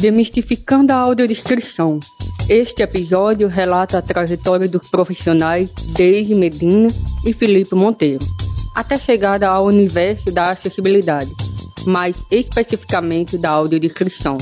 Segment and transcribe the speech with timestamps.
[0.00, 2.00] Demistificando a audiodescrição.
[2.48, 6.88] Este episódio relata a trajetória dos profissionais Deise Medina
[7.22, 8.24] e Felipe Monteiro,
[8.74, 11.30] até chegada ao universo da acessibilidade,
[11.84, 14.38] mais especificamente da audiodescrição.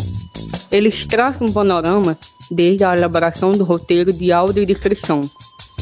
[0.70, 2.16] Eles traçam um panorama
[2.48, 5.28] desde a elaboração do roteiro de audiodescrição,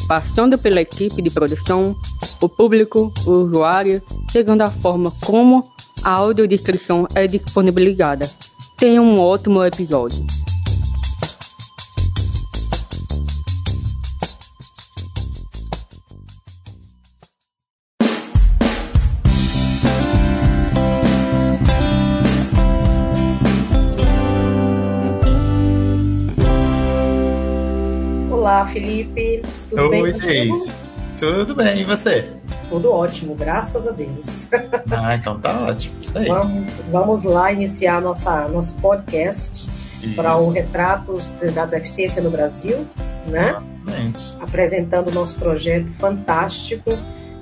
[0.07, 1.95] passando pela equipe de produção,
[2.41, 4.01] o público, o usuário,
[4.31, 5.71] chegando à forma como
[6.03, 8.27] a audiodescrição é disponibilizada.
[8.77, 10.23] Tenha um ótimo episódio.
[28.29, 29.41] Olá, Felipe.
[29.71, 30.86] Tudo Oi, Deise.
[31.19, 32.29] Tudo bem, e você?
[32.69, 34.47] Tudo ótimo, graças a Deus.
[34.91, 35.97] Ah, então tá ótimo.
[36.01, 36.27] Isso aí.
[36.27, 39.69] Vamos, vamos lá iniciar nossa, nosso podcast
[40.15, 42.87] para o Retratos da Deficiência no Brasil,
[43.27, 43.57] né?
[43.87, 44.37] Exatamente.
[44.39, 46.91] Apresentando o nosso projeto fantástico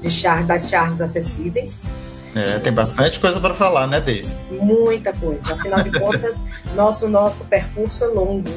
[0.01, 1.89] de char, das charges acessíveis.
[2.35, 4.35] É, tem bastante coisa para falar, né, Deise?
[4.51, 5.53] Muita coisa.
[5.53, 6.43] Afinal de contas,
[6.75, 8.49] nosso, nosso percurso é longo.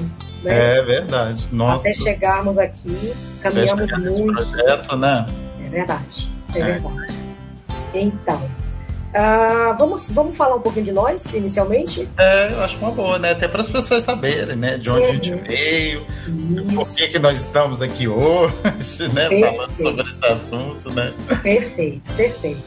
[0.42, 0.78] Né?
[0.78, 1.48] É verdade.
[1.52, 1.88] Nossa.
[1.88, 4.32] Até chegarmos aqui, caminhamos muito.
[4.32, 5.26] projeto, né?
[5.64, 6.32] É verdade.
[6.54, 6.64] É, é.
[6.64, 7.16] verdade.
[7.94, 8.42] Então,
[9.14, 12.08] uh, vamos, vamos falar um pouquinho de nós, inicialmente?
[12.18, 13.30] É, eu acho uma boa, né?
[13.30, 14.76] Até para as pessoas saberem, né?
[14.76, 15.08] De onde uhum.
[15.08, 15.38] a gente uhum.
[15.38, 16.74] veio, Isso.
[16.74, 19.28] por que, que nós estamos aqui hoje, né?
[19.28, 19.46] Perfeito.
[19.46, 21.12] Falando sobre esse assunto, né?
[21.42, 22.62] Perfeito, perfeito.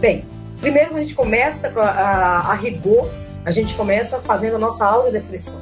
[0.00, 0.24] Bem,
[0.62, 3.10] primeiro a gente começa a, a, a rigor,
[3.44, 5.60] a gente começa fazendo a nossa audiodescrição.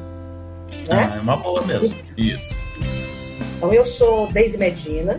[0.88, 1.10] Né?
[1.12, 1.96] Ah, é uma boa mesmo.
[2.16, 2.62] Isso.
[3.56, 5.18] Então eu sou Deise Medina,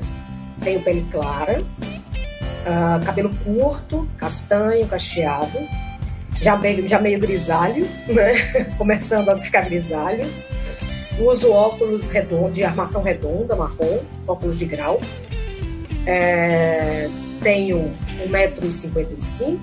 [0.63, 5.57] tenho pele clara, uh, cabelo curto, castanho, cacheado,
[6.39, 8.35] já meio, já meio grisalho, né?
[8.77, 10.27] Começando a ficar grisalho.
[11.19, 14.99] Uso óculos redondos, de armação redonda, marrom, óculos de grau.
[16.05, 17.07] É,
[17.43, 17.95] tenho
[18.27, 19.59] 1,55m,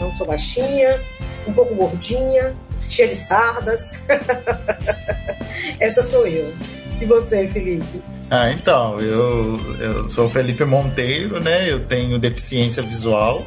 [0.00, 1.00] não sou baixinha,
[1.46, 2.54] um pouco gordinha,
[2.88, 4.02] cheia de sardas.
[5.78, 6.52] Essa sou eu.
[7.00, 8.02] E você, Felipe?
[8.30, 11.68] Ah, então, eu, eu sou Felipe Monteiro, né?
[11.68, 13.44] Eu tenho deficiência visual,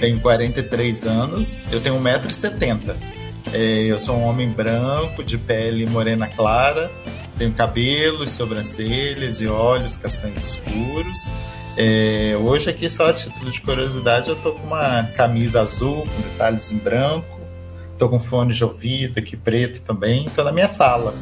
[0.00, 2.94] tenho 43 anos, eu tenho 1,70m.
[3.52, 6.90] É, eu sou um homem branco, de pele morena clara,
[7.38, 11.32] tenho cabelos, sobrancelhas e olhos castanhos escuros.
[11.76, 16.22] É, hoje aqui, só a título de curiosidade, eu tô com uma camisa azul com
[16.22, 17.36] detalhes em branco,
[17.98, 20.26] Tô com fone de ouvido aqui preto também.
[20.34, 21.14] Tô na minha sala.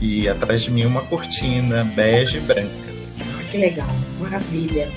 [0.00, 2.90] E atrás de mim uma cortina bege e branca.
[3.50, 4.90] Que legal, maravilha.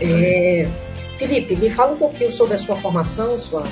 [0.00, 0.68] É...
[1.16, 3.64] Felipe, me fala um pouquinho sobre a sua formação, sua,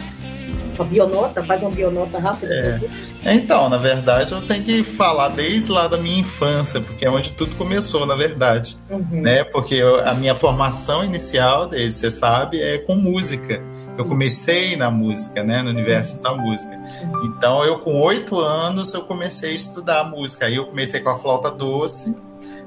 [0.75, 2.81] sua bionota, faz uma bionota rápida.
[3.25, 3.35] É.
[3.35, 7.33] Então, na verdade, eu tenho que falar desde lá da minha infância, porque é onde
[7.33, 8.77] tudo começou, na verdade.
[8.91, 9.23] Uhum.
[9.23, 9.45] Né?
[9.45, 13.63] Porque eu, a minha formação inicial, você sabe, é com música.
[13.97, 16.79] Eu comecei na música, né, no universo da música.
[17.25, 20.47] Então, eu com oito anos eu comecei a estudar música.
[20.47, 22.17] Aí eu comecei com a flauta doce.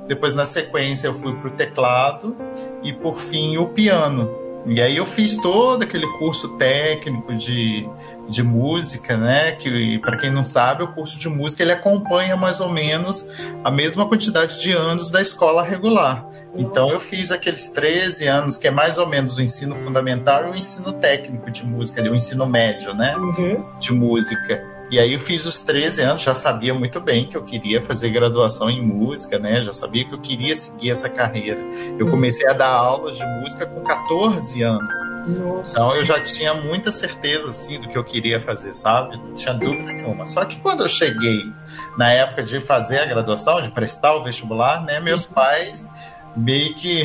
[0.07, 2.35] Depois, na sequência, eu fui para o teclado
[2.83, 4.44] e, por fim, o piano.
[4.67, 7.87] E aí eu fiz todo aquele curso técnico de,
[8.27, 9.51] de música, né?
[9.51, 13.29] Que para quem não sabe, o curso de música ele acompanha mais ou menos
[13.63, 16.27] a mesma quantidade de anos da escola regular.
[16.57, 20.51] Então eu fiz aqueles 13 anos, que é mais ou menos o ensino fundamental e
[20.51, 23.15] o ensino técnico de música, o ensino médio, né?
[23.17, 23.63] Uhum.
[23.77, 24.74] De música.
[24.91, 28.09] E aí eu fiz os 13 anos, já sabia muito bem que eu queria fazer
[28.09, 29.61] graduação em música, né?
[29.63, 31.59] Já sabia que eu queria seguir essa carreira.
[31.97, 34.97] Eu comecei a dar aulas de música com 14 anos.
[35.27, 35.71] Nossa.
[35.71, 39.17] Então eu já tinha muita certeza assim do que eu queria fazer, sabe?
[39.17, 40.27] Não tinha dúvida nenhuma.
[40.27, 41.51] Só que quando eu cheguei
[41.97, 45.89] na época de fazer a graduação, de prestar o vestibular, né, meus pais
[46.35, 47.03] meio que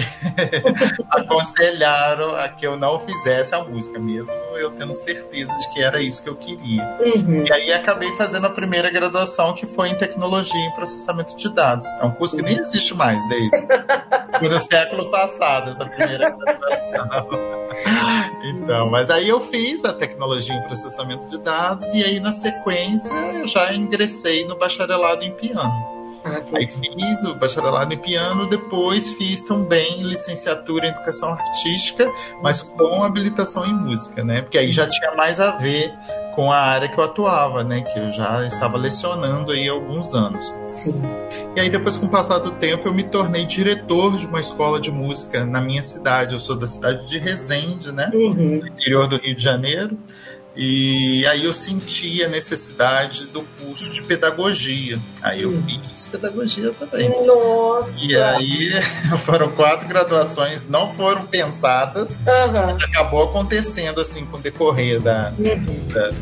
[1.11, 6.01] aconselharam a que eu não fizesse a música, mesmo eu tendo certeza de que era
[6.01, 6.99] isso que eu queria.
[7.01, 7.45] Uhum.
[7.47, 11.87] E aí acabei fazendo a primeira graduação, que foi em tecnologia e processamento de dados.
[12.01, 13.57] É um curso que nem existe mais desde
[14.43, 17.29] no século passado, essa primeira graduação.
[18.45, 23.15] então, mas aí eu fiz a tecnologia em processamento de dados e aí na sequência
[23.15, 26.00] eu já ingressei no bacharelado em piano.
[26.25, 32.11] Ah, Aí fiz o bacharelado em piano, depois fiz também licenciatura em educação artística,
[32.43, 34.43] mas com habilitação em música, né?
[34.43, 35.93] Porque aí já tinha mais a ver
[36.35, 37.83] com a área que eu atuava, né?
[37.83, 40.55] Que eu já estava lecionando aí há alguns anos.
[40.69, 41.01] Sim.
[41.57, 44.81] E aí depois, com o passar do tempo, eu me tornei diretor de uma escola
[44.81, 46.33] de música na minha cidade.
[46.33, 48.11] Eu sou da cidade de Resende, né?
[48.15, 48.61] Uhum.
[48.61, 49.99] No interior do Rio de Janeiro.
[50.57, 54.99] E aí eu senti a necessidade do curso de pedagogia.
[55.23, 57.09] Aí eu fiz pedagogia também.
[57.25, 57.97] Nossa!
[58.05, 58.73] E aí
[59.25, 62.53] foram quatro graduações, não foram pensadas, uhum.
[62.53, 65.89] mas acabou acontecendo assim com o decorrer da, uhum.
[65.89, 66.13] da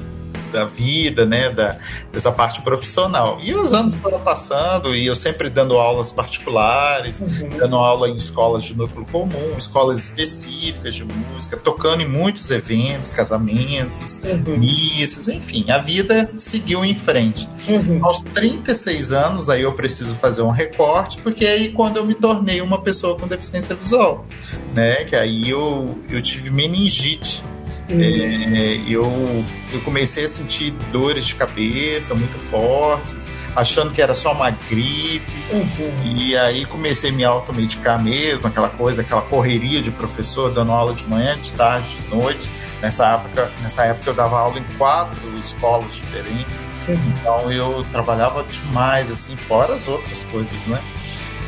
[0.49, 1.79] da vida, né, da,
[2.13, 3.39] dessa parte profissional.
[3.43, 7.49] E os anos foram passando e eu sempre dando aulas particulares, uhum.
[7.57, 13.11] dando aula em escolas de núcleo comum, escolas específicas de música, tocando em muitos eventos,
[13.11, 14.59] casamentos, uhum.
[14.59, 17.49] missas, enfim, a vida seguiu em frente.
[17.69, 18.01] Uhum.
[18.03, 22.61] Aos 36 anos, aí eu preciso fazer um recorte, porque aí quando eu me tornei
[22.61, 24.27] uma pessoa com deficiência visual,
[24.75, 27.43] né, que aí eu, eu tive meningite
[27.91, 28.01] Uhum.
[28.01, 34.33] É, eu, eu comecei a sentir dores de cabeça muito fortes, achando que era só
[34.33, 35.25] uma gripe.
[35.51, 36.17] Uhum.
[36.17, 40.93] E aí comecei a me automedicar mesmo, aquela coisa, aquela correria de professor dando aula
[40.93, 42.51] de manhã, de tarde, de noite.
[42.83, 46.69] Nessa época, nessa época eu dava aula em quatro escolas diferentes.
[46.87, 46.95] Uhum.
[47.19, 50.83] Então eu trabalhava demais, assim, fora as outras coisas, né?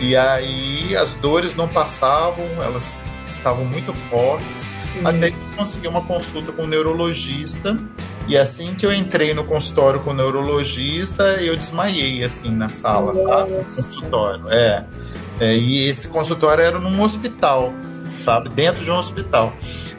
[0.00, 4.66] E aí as dores não passavam, elas estavam muito fortes
[4.96, 5.06] Uhum.
[5.06, 7.78] Até que consegui uma consulta com um neurologista.
[8.26, 13.08] E assim que eu entrei no consultório com o neurologista, eu desmaiei, assim, na sala,
[13.08, 13.26] Nossa.
[13.26, 13.50] sabe?
[13.50, 14.84] No consultório, é.
[15.40, 15.56] é.
[15.56, 17.72] E esse consultório era num hospital,
[18.06, 18.48] sabe?
[18.50, 19.52] Dentro de um hospital.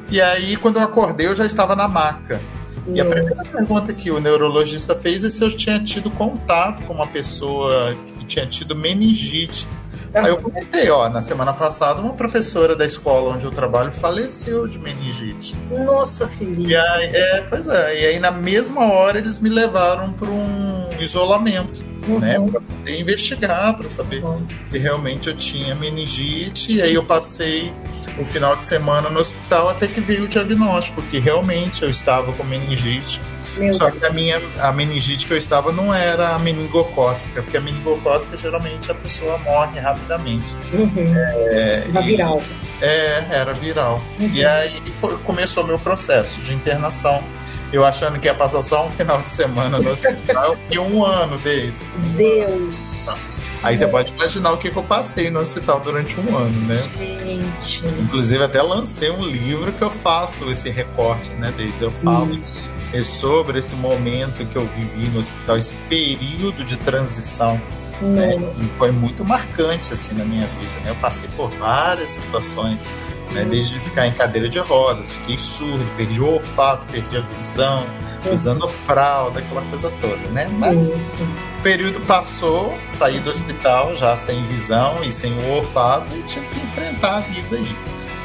[0.09, 2.39] E aí, quando eu acordei, eu já estava na maca.
[2.87, 6.93] E a primeira pergunta que o neurologista fez é se eu tinha tido contato com
[6.93, 9.67] uma pessoa que tinha tido meningite.
[10.13, 14.67] Aí eu comentei, ó, na semana passada, uma professora da escola onde eu trabalho faleceu
[14.67, 15.55] de meningite.
[15.69, 16.69] Nossa, filhinha.
[16.69, 20.89] E aí, é, pois é, e aí na mesma hora eles me levaram para um
[20.99, 21.91] isolamento.
[22.07, 22.19] Uhum.
[22.19, 24.43] Né, para poder investigar, para saber uhum.
[24.71, 26.73] se realmente eu tinha meningite.
[26.73, 27.71] E aí eu passei
[28.17, 32.33] o final de semana no hospital até que veio o diagnóstico que realmente eu estava
[32.33, 33.21] com meningite
[33.57, 37.57] meu Só que a minha a meningite que eu estava não era a meningocócica, porque
[37.57, 40.55] a meningocócica geralmente a pessoa morre rapidamente.
[40.73, 41.13] Uhum.
[41.15, 42.41] É, era viral.
[42.81, 44.01] É, era viral.
[44.19, 44.29] Uhum.
[44.29, 47.23] E aí foi, começou meu processo de internação.
[47.71, 51.37] Eu achando que ia passar só um final de semana no hospital, e um ano
[51.37, 51.85] desde.
[52.17, 53.31] Deus!
[53.63, 56.83] Aí você pode imaginar o que, que, eu passei no hospital durante um ano, né?
[56.97, 57.85] Gente.
[58.01, 62.70] Inclusive, até lancei um livro que eu faço esse recorte, né, Desde Eu falo Isso
[62.93, 67.61] é sobre esse momento que eu vivi no hospital, esse período de transição.
[68.01, 70.73] Né, que foi muito marcante assim na minha vida.
[70.83, 70.89] Né?
[70.89, 72.83] Eu passei por várias situações,
[73.31, 73.45] né?
[73.45, 77.85] desde ficar em cadeira de rodas, fiquei surdo, perdi o olfato, perdi a visão,
[78.29, 80.45] usando fralda, aquela coisa toda, né?
[80.57, 86.23] Mas o período passou, saí do hospital já sem visão e sem o olfato e
[86.23, 87.75] tive que enfrentar a vida aí.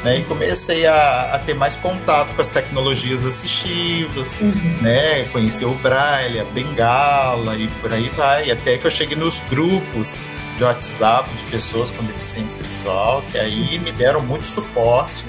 [0.03, 4.53] Né, e comecei a, a, ter mais contato com as tecnologias assistivas, uhum.
[4.81, 5.23] né?
[5.25, 8.51] Conheci o Braille, a Bengala e por aí vai.
[8.51, 10.15] Até que eu cheguei nos grupos
[10.57, 15.25] de WhatsApp de pessoas com deficiência visual, que aí me deram muito suporte.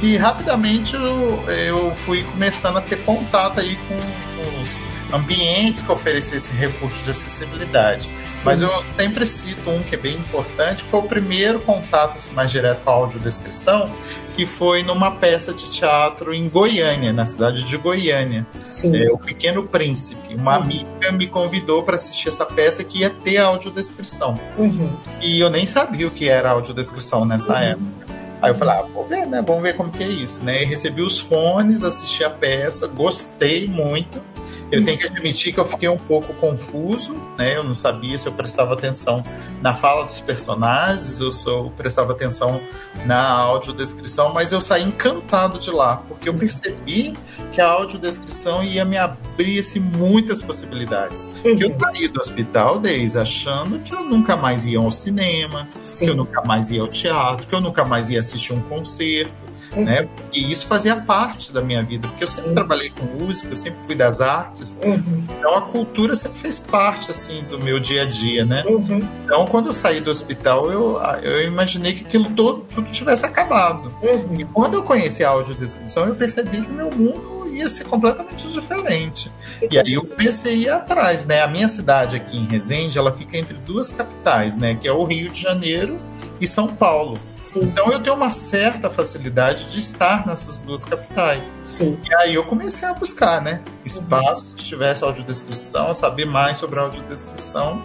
[0.00, 4.27] E rapidamente eu, eu fui começando a ter contato aí com
[4.60, 8.10] os ambientes que oferecessem recursos de acessibilidade.
[8.26, 8.42] Sim.
[8.44, 12.32] Mas eu sempre cito um que é bem importante, que foi o primeiro contato assim,
[12.32, 13.90] mais direto com a audiodescrição,
[14.36, 18.46] que foi numa peça de teatro em Goiânia, na cidade de Goiânia.
[18.62, 18.96] Sim.
[18.96, 20.34] É, o Pequeno Príncipe.
[20.34, 20.62] Uma uhum.
[20.62, 24.38] amiga me convidou para assistir essa peça que ia ter audiodescrição.
[24.56, 24.96] Uhum.
[25.20, 27.58] E eu nem sabia o que era audiodescrição nessa uhum.
[27.58, 28.07] época.
[28.40, 29.42] Aí eu falei, ah, vou ver, né?
[29.44, 30.62] Vamos ver como que é isso, né?
[30.62, 34.22] E recebi os fones, assisti a peça, gostei muito.
[34.70, 37.56] Eu tenho que admitir que eu fiquei um pouco confuso, né?
[37.56, 39.22] Eu não sabia se eu prestava atenção
[39.62, 42.60] na fala dos personagens, eu prestava atenção
[43.06, 47.16] na audiodescrição, mas eu saí encantado de lá, porque eu percebi
[47.50, 51.28] que a audiodescrição ia me abrir assim, muitas possibilidades.
[51.44, 51.56] Uhum.
[51.56, 56.04] Que eu saí do hospital desde achando que eu nunca mais ia ao cinema, Sim.
[56.06, 59.47] que eu nunca mais ia ao teatro, que eu nunca mais ia assistir um concerto
[59.74, 59.84] uhum.
[59.84, 60.08] né?
[60.32, 63.78] E isso fazia parte da minha vida, porque eu sempre trabalhei com música, eu sempre
[63.80, 65.24] fui das artes, uhum.
[65.38, 68.64] então a cultura sempre fez parte, assim, do meu dia a dia, né?
[68.66, 69.00] Uhum.
[69.24, 73.92] Então, quando eu saí do hospital, eu, eu imaginei que aquilo todo, tudo tivesse acabado.
[74.02, 74.40] Uhum.
[74.40, 79.30] E quando eu conheci a audiodescrição, eu percebi que meu mundo ia ser completamente diferente.
[79.70, 81.42] E aí eu comecei a ir atrás, né?
[81.42, 84.74] A minha cidade aqui em Resende, ela fica entre duas capitais, né?
[84.74, 85.98] Que é o Rio de Janeiro
[86.40, 87.18] e São Paulo.
[87.42, 87.60] Sim.
[87.62, 91.44] Então eu tenho uma certa facilidade de estar nessas duas capitais.
[91.68, 91.98] Sim.
[92.04, 93.62] E aí eu comecei a buscar, né?
[93.84, 97.82] Espaços que tivesse audiodescrição, saber mais sobre a audiodescrição.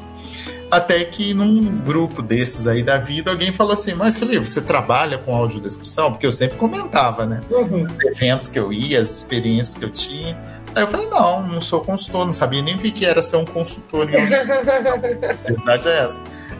[0.70, 5.18] Até que num grupo desses aí da vida, alguém falou assim: Mas Felipe, você trabalha
[5.18, 6.12] com audiodescrição?
[6.12, 7.40] Porque eu sempre comentava, né?
[7.50, 7.86] Uhum.
[7.86, 10.54] Os eventos que eu ia, as experiências que eu tinha.
[10.76, 13.46] Aí eu falei, não, não sou consultor, não sabia nem o que era ser um
[13.46, 14.08] consultor.
[14.10, 16.18] A verdade é essa.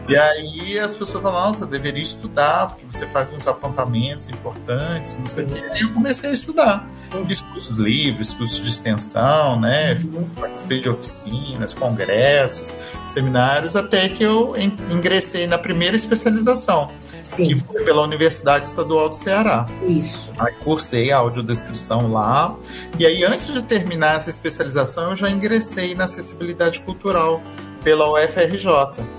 [0.08, 5.30] E aí as pessoas falam, nossa, deveria estudar, porque você faz uns apontamentos importantes, não
[5.30, 5.62] sei o quê.
[5.76, 6.88] E eu comecei a estudar.
[7.26, 9.98] Fiz cursos livres, cursos de extensão, né?
[10.38, 12.72] Participei de oficinas, congressos,
[13.06, 14.54] seminários, até que eu
[14.90, 16.90] ingressei na primeira especialização.
[17.22, 17.48] Sim.
[17.48, 19.64] Que foi pela Universidade Estadual do Ceará.
[19.86, 20.30] Isso.
[20.38, 22.54] Aí cursei a audiodescrição lá.
[22.98, 27.42] E aí, antes de terminar essa especialização, eu já ingressei na acessibilidade cultural
[27.84, 28.66] pela UFRJ,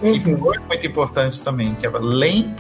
[0.01, 0.13] uhum.
[0.13, 2.53] que foi muito importante também, que é além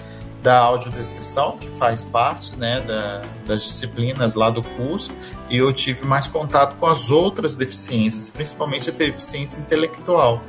[0.45, 5.11] da audiodescrição, que faz parte né, da, das disciplinas lá do curso,
[5.49, 10.43] e eu tive mais contato com as outras deficiências, principalmente a deficiência intelectual.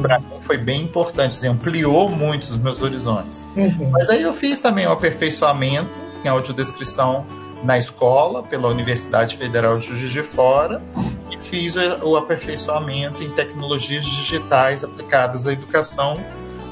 [0.00, 3.46] Para mim foi bem importante, assim, ampliou muito os meus horizontes.
[3.54, 3.90] Uhum.
[3.90, 7.26] Mas aí eu fiz também o aperfeiçoamento em audiodescrição
[7.62, 10.82] na escola, pela Universidade Federal de Juiz de Fora,
[11.30, 16.18] e fiz o aperfeiçoamento em tecnologias digitais aplicadas à educação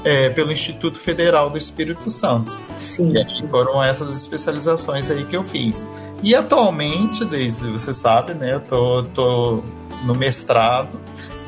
[0.03, 2.57] é, pelo Instituto Federal do Espírito Santo.
[2.79, 3.11] Sim.
[3.13, 5.89] E aqui foram essas especializações aí que eu fiz.
[6.23, 9.63] E atualmente, desde você sabe, né, eu tô, tô
[10.03, 10.99] no mestrado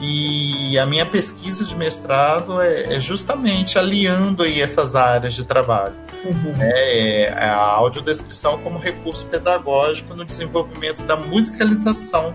[0.02, 6.03] e a minha pesquisa de mestrado é, é justamente aliando aí essas áreas de trabalho.
[6.26, 6.56] Uhum.
[6.62, 12.34] É, é a audiodescrição como recurso pedagógico no desenvolvimento da musicalização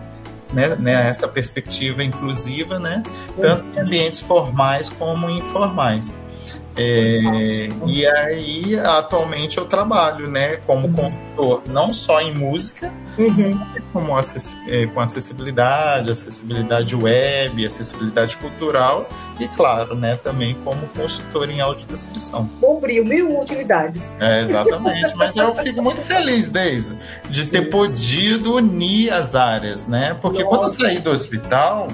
[0.53, 3.03] né, né, perspectiva inclusiva, né,
[3.41, 6.17] tanto em ambientes formais como informais.
[6.79, 10.93] É, e aí, atualmente, eu trabalho né, como uhum.
[10.93, 13.59] consultor, não só em música, uhum.
[13.93, 19.09] como acess é, com acessibilidade, acessibilidade web, acessibilidade cultural
[19.41, 22.45] e, claro, né, também como consultor em audiodescrição.
[22.61, 24.15] Bombril, mil utilidades.
[24.21, 25.17] É, exatamente.
[25.17, 26.97] Mas eu fico muito feliz, Deise,
[27.29, 27.51] de Sim.
[27.51, 30.17] ter podido unir as áreas, né?
[30.23, 30.57] Porque Nossa.
[30.57, 31.89] quando eu saí do hospital,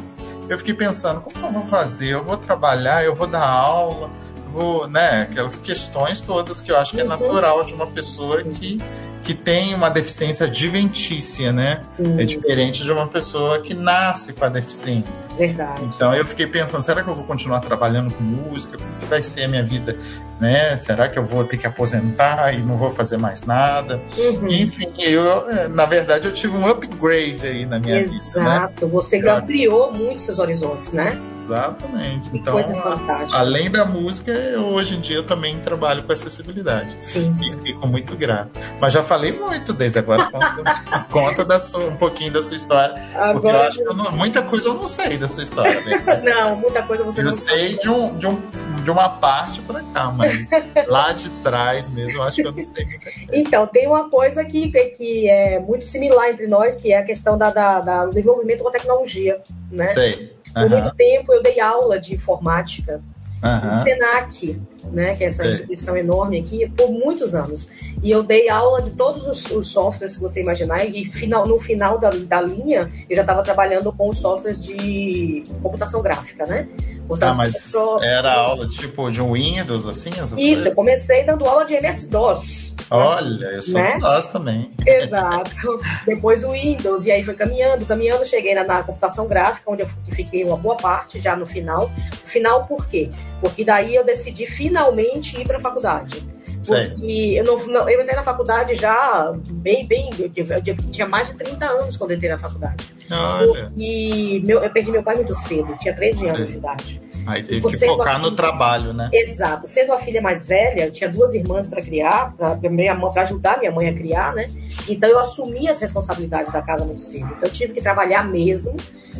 [0.48, 2.08] eu fiquei pensando, como eu vou fazer?
[2.08, 4.10] Eu vou trabalhar, eu vou dar aula
[4.54, 8.78] vou, né, aquelas questões todas que eu acho que é natural de uma pessoa que,
[9.24, 11.80] que tem uma deficiência adventícia, né?
[11.96, 12.84] Sim, é diferente sim.
[12.84, 15.12] de uma pessoa que nasce com a deficiência.
[15.36, 15.82] Verdade.
[15.84, 18.78] Então eu fiquei pensando, será que eu vou continuar trabalhando com música?
[18.78, 19.98] Como que vai ser a minha vida,
[20.38, 20.76] né?
[20.76, 24.00] Será que eu vou ter que aposentar e não vou fazer mais nada?
[24.16, 24.46] Uhum.
[24.46, 28.24] enfim, eu, na verdade, eu tive um upgrade aí na minha Exato.
[28.24, 28.40] vida.
[28.40, 28.56] Né?
[28.56, 28.88] Exato.
[28.88, 29.34] Você eu...
[29.34, 31.20] ampliou muito seus horizontes, né?
[31.44, 32.30] Exatamente.
[32.30, 33.38] Que então, fantástica.
[33.38, 36.96] além da música, eu, hoje em dia eu também trabalho com acessibilidade.
[36.98, 37.34] Sim.
[37.34, 37.50] sim.
[37.50, 38.58] E fico muito grato.
[38.80, 40.30] Mas já falei muito desde agora.
[40.30, 42.94] Conta, conta da sua, um pouquinho da sua história.
[43.14, 45.80] Agora, porque eu acho que eu não, muita coisa eu não sei da sua história.
[45.80, 46.22] Né?
[46.24, 47.80] não, muita coisa você eu não sei sabe.
[47.80, 48.40] de um, de um
[48.84, 50.46] de uma parte para cá, mas
[50.86, 52.86] lá de trás mesmo, eu acho que eu não sei.
[53.32, 57.38] Então, tem uma coisa que, que é muito similar entre nós, que é a questão
[57.38, 59.88] da, da, da do desenvolvimento com a tecnologia, né?
[59.88, 60.33] Sei.
[60.54, 63.02] Por muito tempo eu dei aula de informática
[63.42, 63.68] uhum.
[63.68, 67.68] no Senac, né, que é essa instituição enorme aqui, por muitos anos.
[68.02, 71.58] E eu dei aula de todos os, os softwares que você imaginar, e final, no
[71.58, 76.68] final da, da linha eu já estava trabalhando com softwares de computação gráfica, né?
[77.06, 78.02] Portanto, tá, mas só...
[78.02, 80.10] era aula tipo de Windows, assim?
[80.10, 80.66] Essas Isso, coisas?
[80.66, 82.76] eu comecei dando aula de MS-DOS.
[82.90, 83.98] Olha, eu sou né?
[83.98, 84.70] DOS também.
[84.86, 85.50] Exato.
[86.06, 89.88] Depois o Windows, e aí foi caminhando, caminhando, cheguei na, na computação gráfica, onde eu
[90.12, 91.90] fiquei uma boa parte já no final.
[92.24, 93.10] Final por quê?
[93.40, 96.33] Porque daí eu decidi finalmente ir para a faculdade.
[96.64, 100.10] Porque eu, não, não, eu entrei na faculdade já bem, bem.
[100.18, 102.94] Eu, eu, eu, tinha mais de 30 anos quando eu entrei na faculdade.
[103.10, 103.68] Olha.
[103.76, 107.02] E meu, eu perdi meu pai muito cedo, tinha 13 anos de idade.
[107.26, 109.08] Aí teve que focar no trabalho, né?
[109.12, 109.66] Exato.
[109.66, 113.88] Sendo a filha mais velha, eu tinha duas irmãs para criar, para ajudar minha mãe
[113.88, 114.44] a criar, né?
[114.88, 117.26] Então eu assumi as responsabilidades da casa muito cedo.
[117.26, 118.76] Então eu tive que trabalhar mesmo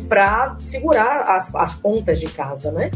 [0.07, 2.91] para segurar as, as contas de casa, né?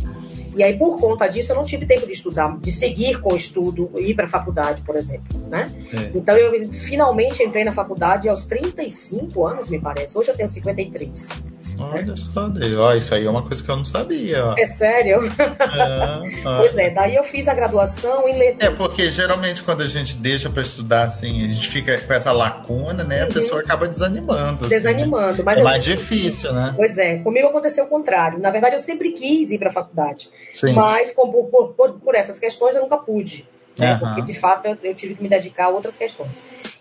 [0.55, 3.35] E aí, por conta disso, eu não tive tempo de estudar, de seguir com o
[3.35, 5.71] estudo, ir para a faculdade, por exemplo, né?
[5.93, 6.17] É.
[6.17, 10.17] Então, eu finalmente entrei na faculdade aos 35 anos, me parece.
[10.17, 11.58] Hoje eu tenho 53.
[11.79, 14.45] Olha só, ó, isso aí é uma coisa que eu não sabia.
[14.45, 14.55] Ó.
[14.57, 15.21] É sério?
[15.25, 18.73] É, pois é, daí eu fiz a graduação em letras.
[18.73, 22.31] É, porque geralmente quando a gente deixa para estudar assim, a gente fica com essa
[22.31, 23.23] lacuna, né?
[23.23, 23.29] Uhum.
[23.29, 24.65] A pessoa acaba desanimando.
[24.65, 25.37] Assim, desanimando.
[25.37, 25.43] Né?
[25.45, 26.73] Mas é mais difícil, né?
[26.75, 28.39] Pois é, comigo aconteceu o contrário.
[28.39, 30.29] Na verdade, eu sempre quis ir para a faculdade.
[30.55, 30.73] Sim.
[30.73, 33.47] Mas por, por, por, por, essas questões eu nunca pude.
[33.77, 33.93] Né?
[33.93, 33.99] Uhum.
[33.99, 36.31] Porque de fato eu, eu tive que me dedicar a outras questões.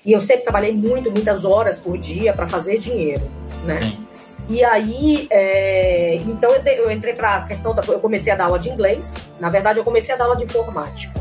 [0.05, 3.31] E eu sempre trabalhei muito, muitas horas por dia para fazer dinheiro,
[3.65, 3.83] né?
[3.83, 4.07] Sim.
[4.49, 7.83] E aí, é, então eu, entrei para a questão da.
[7.87, 9.17] Eu comecei a dar aula de inglês.
[9.39, 11.21] Na verdade, eu comecei a dar aula de informática.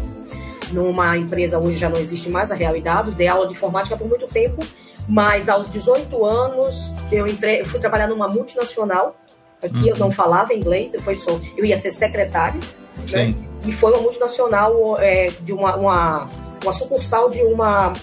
[0.72, 4.28] Numa empresa, hoje já não existe mais a Realidade, dei aula de informática por muito
[4.28, 4.66] tempo,
[5.08, 9.16] Mas aos 18 anos, eu entrei, eu fui trabalhar numa multinacional.
[9.64, 9.88] Aqui uhum.
[9.88, 12.60] eu não falava inglês, eu, foi só, eu ia ser secretário.
[13.12, 13.34] Né?
[13.66, 16.28] E foi uma multinacional é, de uma, uma,
[16.62, 17.94] uma, sucursal de uma,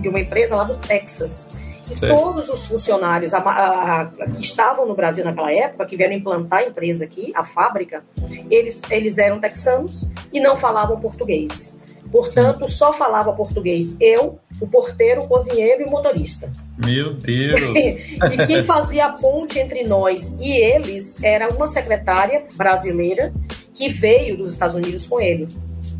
[0.00, 1.52] de uma empresa lá do Texas.
[1.90, 2.08] E Sim.
[2.08, 6.60] todos os funcionários a, a, a, que estavam no Brasil naquela época, que vieram implantar
[6.60, 8.04] a empresa aqui, a fábrica,
[8.50, 11.76] eles, eles eram texanos e não falavam português.
[12.12, 16.52] Portanto, só falava português eu, o porteiro, o cozinheiro e o motorista.
[16.76, 17.58] Meu Deus!
[17.74, 23.32] e quem fazia a ponte entre nós e eles era uma secretária brasileira
[23.72, 25.48] que veio dos Estados Unidos com ele.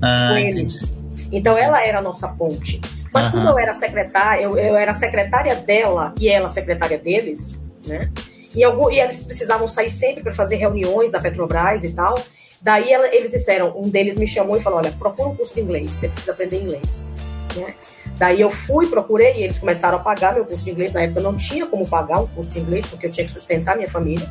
[0.03, 0.93] Ah, com eles.
[1.33, 2.81] Então ela era a nossa ponte.
[3.13, 3.33] Mas uhum.
[3.33, 8.11] como eu era secretária, eu, eu, era secretária dela e ela secretária deles, né?
[8.55, 12.19] E, algum, e eles precisavam sair sempre para fazer reuniões da Petrobras e tal.
[12.61, 15.61] Daí ela, eles disseram, um deles me chamou e falou, olha, procura um curso de
[15.61, 17.11] inglês, você precisa aprender inglês.
[17.57, 17.75] Né?
[18.17, 20.93] Daí eu fui, procurei e eles começaram a pagar meu curso de inglês.
[20.93, 23.33] Na época eu não tinha como pagar um curso de inglês porque eu tinha que
[23.33, 24.31] sustentar minha família.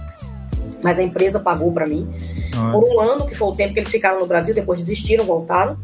[0.84, 2.10] Mas a empresa pagou para mim
[2.56, 2.72] ah.
[2.72, 5.78] por um ano, que foi o tempo que eles ficaram no Brasil, depois desistiram, voltaram.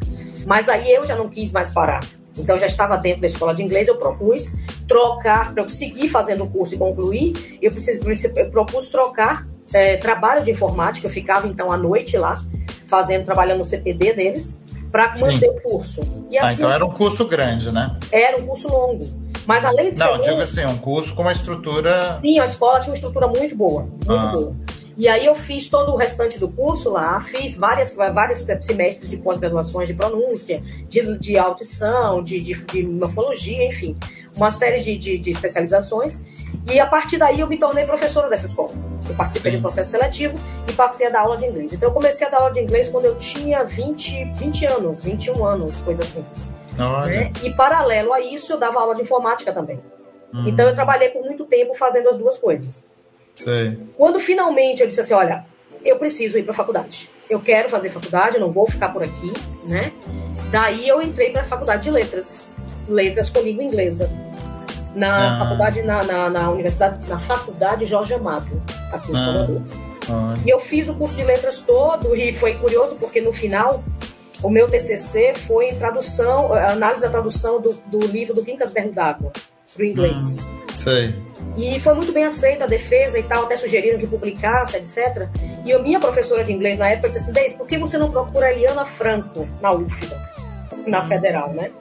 [0.45, 2.07] Mas aí eu já não quis mais parar.
[2.41, 4.55] Então eu já estava dentro da escola de inglês, eu propus
[4.87, 8.01] trocar, para eu seguir fazendo o curso e concluir, eu, preciso,
[8.35, 12.41] eu propus trocar é, trabalho de informática, eu ficava então à noite lá,
[12.87, 16.01] fazendo, trabalhando no CPD deles, para manter o curso.
[16.31, 17.97] E ah, assim, então era um curso grande, né?
[18.11, 19.05] Era um curso longo.
[19.45, 22.13] Mas além de Não, ser digo longo, assim, um curso com uma estrutura.
[22.13, 24.31] Sim, a escola tinha uma estrutura muito boa, muito ah.
[24.31, 24.55] boa.
[24.97, 29.17] E aí eu fiz todo o restante do curso lá, fiz várias, vários semestres de
[29.17, 33.95] pós-graduações de pronúncia, de, de audição, de, de, de morfologia, enfim,
[34.35, 36.19] uma série de, de, de, especializações.
[36.67, 38.71] E a partir daí eu me tornei professora dessa escola.
[39.07, 39.57] Eu participei Sim.
[39.59, 40.33] do processo seletivo
[40.67, 41.73] e passei a dar aula de inglês.
[41.73, 45.45] Então eu comecei a dar aula de inglês quando eu tinha 20, 20 anos, 21
[45.45, 46.25] anos, coisa assim.
[47.05, 47.31] Né?
[47.43, 49.79] E paralelo a isso, eu dava aula de informática também.
[50.33, 50.47] Hum.
[50.47, 52.85] Então eu trabalhei por muito tempo fazendo as duas coisas.
[53.37, 53.79] Sei.
[53.95, 55.45] Quando finalmente eu disse assim, olha,
[55.85, 57.09] eu preciso ir para a faculdade.
[57.29, 59.31] Eu quero fazer faculdade, eu não vou ficar por aqui,
[59.69, 59.93] né?
[60.51, 62.51] Daí eu entrei para a faculdade de letras,
[62.87, 64.09] letras com língua inglesa,
[64.95, 65.39] na ah.
[65.39, 69.19] faculdade, na, na, na, universidade, na faculdade Jorge Amado, aqui em ah.
[69.19, 69.61] Salvador.
[70.09, 70.33] Ah.
[70.45, 73.83] E eu fiz o curso de letras todo e foi curioso porque no final
[74.41, 79.33] o meu TCC foi tradução, análise da tradução do, do livro do Quincas Berro d'Água
[79.73, 80.47] para o inglês.
[80.47, 81.26] Hum, sei.
[81.57, 85.27] E foi muito bem aceita a defesa e tal, até sugeriram que publicasse, etc.
[85.65, 88.11] E a minha professora de inglês na época disse assim: Deise, por que você não
[88.11, 90.15] procura a Eliana Franco na UFBA,
[90.85, 91.71] na federal, né?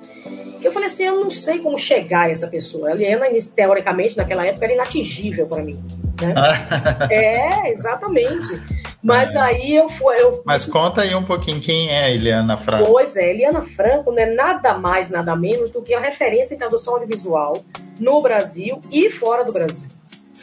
[0.66, 2.88] Eu falei assim: eu não sei como chegar a essa pessoa.
[2.88, 5.80] A Eliana, teoricamente, naquela época, era inatingível para mim.
[6.20, 6.34] Né?
[7.08, 8.60] é, exatamente.
[9.00, 9.38] Mas é.
[9.38, 10.20] aí eu fui.
[10.20, 10.42] Eu...
[10.44, 12.90] Mas conta aí um pouquinho quem é a Eliana Franco.
[12.90, 16.58] Pois é, Eliana Franco não é nada mais, nada menos do que a referência em
[16.58, 17.64] tradução audiovisual
[18.00, 19.86] no Brasil e fora do Brasil.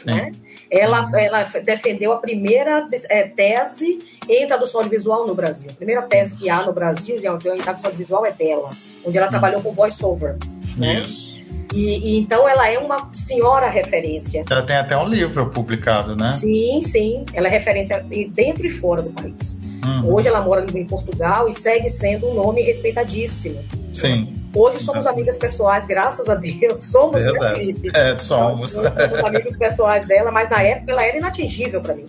[0.06, 0.32] Né?
[0.70, 5.68] Ela, ela defendeu a primeira é, tese em tradução audiovisual no Brasil.
[5.70, 8.70] A primeira tese que há no Brasil em tradução audiovisual é dela,
[9.04, 10.36] onde ela trabalhou com voice-over.
[10.76, 11.00] Né?
[11.00, 11.34] Isso.
[11.74, 14.44] E, e, então ela é uma senhora referência.
[14.48, 16.30] Ela tem até um livro publicado, né?
[16.30, 17.24] Sim, sim.
[17.34, 19.58] Ela é referência dentro e fora do país.
[19.84, 20.14] Uhum.
[20.14, 23.60] Hoje ela mora em Portugal e segue sendo um nome respeitadíssimo.
[23.92, 24.40] Sim.
[24.54, 26.84] Hoje somos amigas pessoais, graças a Deus.
[26.84, 27.90] Somos, né, Felipe?
[27.92, 28.70] É, somos.
[28.70, 32.06] Somos amigos pessoais dela, mas na época ela era inatingível para mim.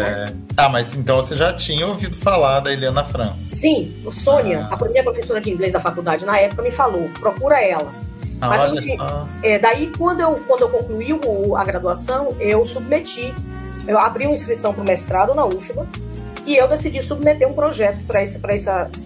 [0.00, 0.32] É.
[0.56, 3.38] Ah, mas então você já tinha ouvido falar da Helena Franco?
[3.50, 4.74] Sim, Sônia, ah.
[4.74, 7.92] a primeira professora de inglês da faculdade na época, me falou: procura ela.
[8.40, 9.02] Ah, mas olha gente.
[9.42, 13.32] É, daí, quando eu, quando eu concluí o, a graduação, eu submeti,
[13.86, 15.86] eu abri uma inscrição para o mestrado na UFBA
[16.46, 18.40] e eu decidi submeter um projeto para esse,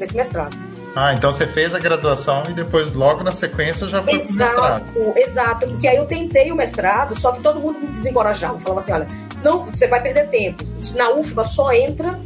[0.01, 0.57] esse mestrado.
[0.97, 5.05] Ah, então você fez a graduação e depois, logo na sequência, já foi exato, pro
[5.05, 5.19] mestrado.
[5.19, 8.59] Exato, porque aí eu tentei o mestrado, só que todo mundo me desencorajava.
[8.59, 9.07] Falava assim: olha,
[9.47, 10.65] não, você vai perder tempo.
[10.95, 12.19] Na UFBA só entra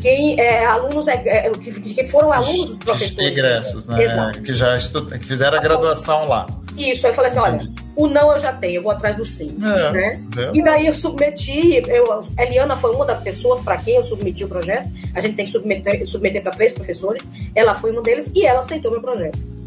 [0.00, 3.32] quem é alunos é, é, que, que, foram alunos dos professores.
[3.32, 4.04] Ingressos, né?
[4.04, 4.42] Exato.
[4.42, 6.46] Que já que fizeram a graduação lá.
[6.76, 7.58] Isso, aí eu falei assim: olha,
[7.96, 9.56] o não eu já tenho, eu vou atrás do sim.
[9.60, 10.22] É, né?
[10.36, 10.50] é.
[10.54, 14.48] E daí eu submeti, eu, Eliana foi uma das pessoas para quem eu submeti o
[14.48, 14.88] projeto.
[15.14, 17.28] A gente tem que submeter, submeter para três professores.
[17.56, 19.57] Ela foi um deles e ela aceitou meu projeto.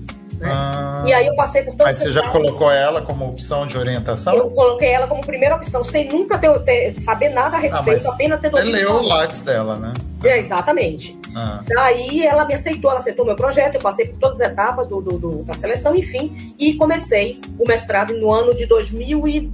[0.42, 0.50] Né?
[0.52, 3.78] Ah, e aí eu passei por todos Mas você já colocou ela como opção de
[3.78, 4.34] orientação?
[4.34, 8.08] Eu coloquei ela como primeira opção, sem nunca ter, ter saber nada a ah, respeito,
[8.08, 9.94] ah, apenas ter Você leu o Lattes dela, né?
[10.24, 11.16] É, exatamente.
[11.36, 11.62] Ah.
[11.68, 15.00] Daí ela me aceitou, ela aceitou meu projeto, eu passei por todas as etapas do,
[15.00, 19.52] do, do, da seleção, enfim, e comecei o mestrado no ano de 2000 e...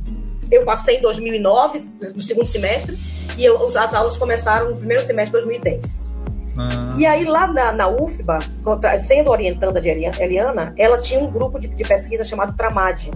[0.50, 2.98] Eu passei em 2009, no segundo semestre,
[3.38, 6.16] e eu, as aulas começaram no primeiro semestre de 2010.
[6.58, 6.96] Ah.
[6.98, 8.40] E aí, lá na, na UFBA,
[9.00, 13.12] sendo orientanda de Eliana, ela tinha um grupo de, de pesquisa chamado Tramad.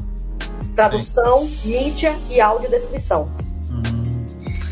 [0.75, 1.69] tradução, Sim.
[1.69, 3.31] mídia e audiodescrição.
[3.69, 4.25] Hum.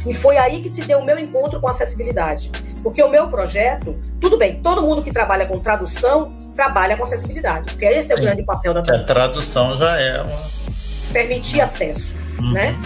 [0.05, 2.51] E foi aí que se deu o meu encontro com acessibilidade.
[2.81, 7.71] Porque o meu projeto, tudo bem, todo mundo que trabalha com tradução trabalha com acessibilidade,
[7.71, 8.25] porque esse é o Sim.
[8.25, 9.11] grande papel da tradução.
[9.11, 10.59] A tradução já é uma...
[11.11, 12.51] Permitir acesso, uhum.
[12.51, 12.77] né?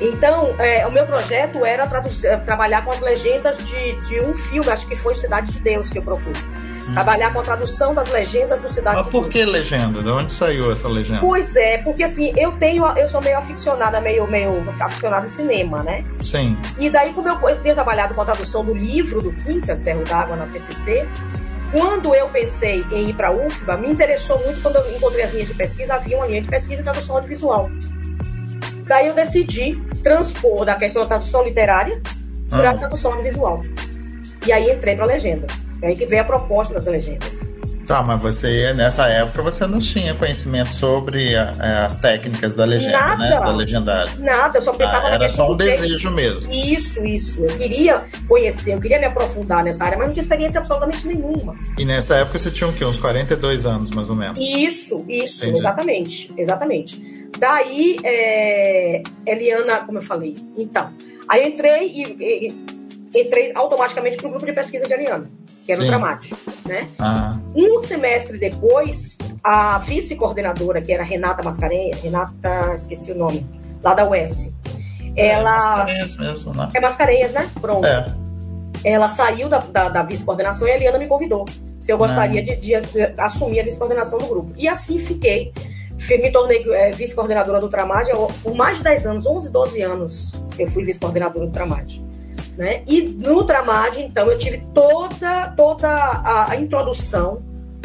[0.00, 4.68] Então, é, o meu projeto era traduzir, trabalhar com as legendas de, de um filme,
[4.70, 6.54] acho que foi Cidade de Deus que eu propus.
[6.54, 6.92] Hum.
[6.92, 9.24] Trabalhar com a tradução das legendas do Cidade Mas de Deus.
[9.24, 10.02] Mas por que legenda?
[10.02, 11.20] De onde saiu essa legenda?
[11.20, 15.82] Pois é, porque assim, eu tenho, eu sou meio aficionada, meio, meio aficionada em cinema,
[15.82, 16.04] né?
[16.22, 16.56] Sim.
[16.78, 20.04] E daí, como eu, eu tenho trabalhado com a tradução do livro do Quincas, Berro
[20.04, 21.08] d'Água, na TCC,
[21.72, 25.32] quando eu pensei em ir para a UFBA, me interessou muito quando eu encontrei as
[25.32, 27.70] linhas de pesquisa, havia uma linha de pesquisa em tradução audiovisual.
[28.86, 32.00] Daí eu decidi transpor da questão da tradução literária
[32.48, 32.78] para a ah.
[32.78, 33.60] tradução audiovisual.
[34.46, 35.64] E aí entrei para legendas.
[35.82, 37.45] É aí que veio a proposta das legendas.
[37.86, 42.64] Tá, mas você, nessa época, você não tinha conhecimento sobre a, é, as técnicas da
[42.64, 43.16] legenda, Nada.
[43.16, 43.30] né?
[43.30, 44.18] Da legendagem.
[44.18, 46.52] Nada, eu só pensava ah, Era só um desejo mesmo.
[46.52, 47.44] Isso, isso.
[47.44, 51.56] Eu queria conhecer, eu queria me aprofundar nessa área, mas não tinha experiência absolutamente nenhuma.
[51.78, 52.84] E nessa época você tinha o quê?
[52.84, 54.38] Uns 42 anos, mais ou menos?
[54.40, 55.58] Isso, isso, Entendi.
[55.58, 56.34] exatamente.
[56.36, 57.28] Exatamente.
[57.38, 60.90] Daí, é, Eliana, como eu falei, então.
[61.28, 62.02] Aí eu entrei e,
[63.14, 65.30] e entrei automaticamente para o grupo de pesquisa de Eliana
[65.66, 65.88] que era Sim.
[65.88, 66.88] o Tramate, né?
[66.96, 67.38] Ah.
[67.54, 73.44] Um semestre depois, a vice-coordenadora, que era Renata Mascarenhas, Renata, esqueci o nome,
[73.82, 74.56] lá da UES,
[75.16, 75.50] é, ela...
[75.50, 76.68] É Mascarenhas mesmo, né?
[76.72, 77.50] É Mascarenhas, né?
[77.60, 77.84] Pronto.
[77.84, 78.06] É.
[78.84, 81.44] Ela saiu da, da, da vice-coordenação e a Eliana me convidou
[81.80, 84.52] se eu gostaria de, de, de, assumir a vice-coordenação do grupo.
[84.56, 85.52] E assim fiquei.
[86.08, 88.08] Me tornei é, vice-coordenadora do Tramad
[88.42, 92.00] por mais de 10 anos, 11, 12 anos eu fui vice-coordenadora do Tramad.
[92.56, 92.82] Né?
[92.86, 97.42] E no Tramad, então, eu tive toda, toda a, a introdução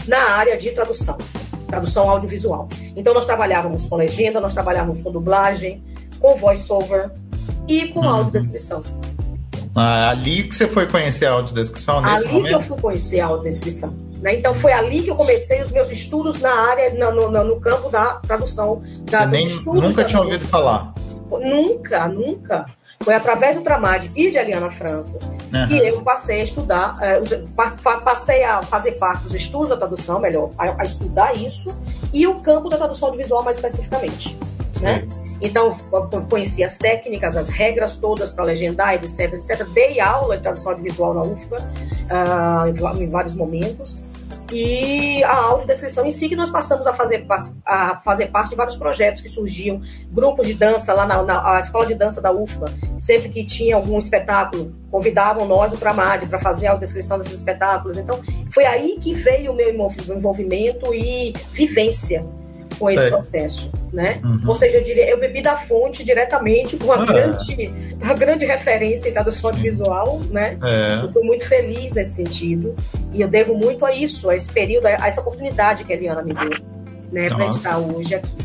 [0.07, 1.17] na área de tradução,
[1.67, 2.69] tradução audiovisual.
[2.95, 5.83] Então, nós trabalhávamos com legenda, nós trabalhávamos com dublagem,
[6.19, 7.11] com voice-over
[7.67, 8.09] e com uhum.
[8.09, 8.81] audiodescrição.
[9.75, 12.01] Ah, ali que você foi conhecer a audiodescrição?
[12.01, 12.47] Nesse ali momento?
[12.49, 13.95] que eu fui conhecer a audiodescrição.
[14.21, 14.35] Né?
[14.35, 17.89] Então, foi ali que eu comecei os meus estudos na área, no, no, no campo
[17.89, 18.81] da tradução.
[19.09, 20.93] Da, você nem, nunca tinha ouvido falar?
[21.29, 22.65] Nunca, nunca.
[23.03, 25.19] Foi através do Tramad e de Eliana Franco
[25.53, 25.67] uhum.
[25.67, 30.51] que eu passei a estudar, uh, passei a fazer parte dos estudos da tradução, melhor,
[30.57, 31.73] a, estudar isso,
[32.13, 34.37] e o campo da tradução audiovisual mais especificamente.
[34.81, 35.07] Né?
[35.41, 39.67] Então, eu conheci as técnicas, as regras todas para legendar, etc, etc.
[39.69, 43.97] Dei aula de tradução audiovisual na UFPA uh, em vários momentos
[44.51, 47.25] e a audiodescrição em si, que nós passamos a fazer,
[47.65, 51.85] a fazer parte de vários projetos que surgiam, grupos de dança lá na, na escola
[51.85, 56.67] de dança da UFBA, sempre que tinha algum espetáculo, convidavam nós, o Tramad, para fazer
[56.67, 57.97] a audiodescrição desses espetáculos.
[57.97, 58.19] Então,
[58.51, 62.25] foi aí que veio o meu envolvimento e vivência
[62.81, 64.19] com esse processo, né?
[64.23, 64.41] Uhum.
[64.47, 67.05] Ou seja, eu diria, eu bebi da fonte diretamente com uma, ah.
[67.05, 70.57] grande, uma grande referência em tradução visual, né?
[70.63, 71.05] É.
[71.15, 72.75] Eu muito feliz nesse sentido
[73.13, 76.23] e eu devo muito a isso, a esse período, a essa oportunidade que a Eliana
[76.23, 76.49] me deu,
[77.11, 78.35] né, para estar hoje aqui,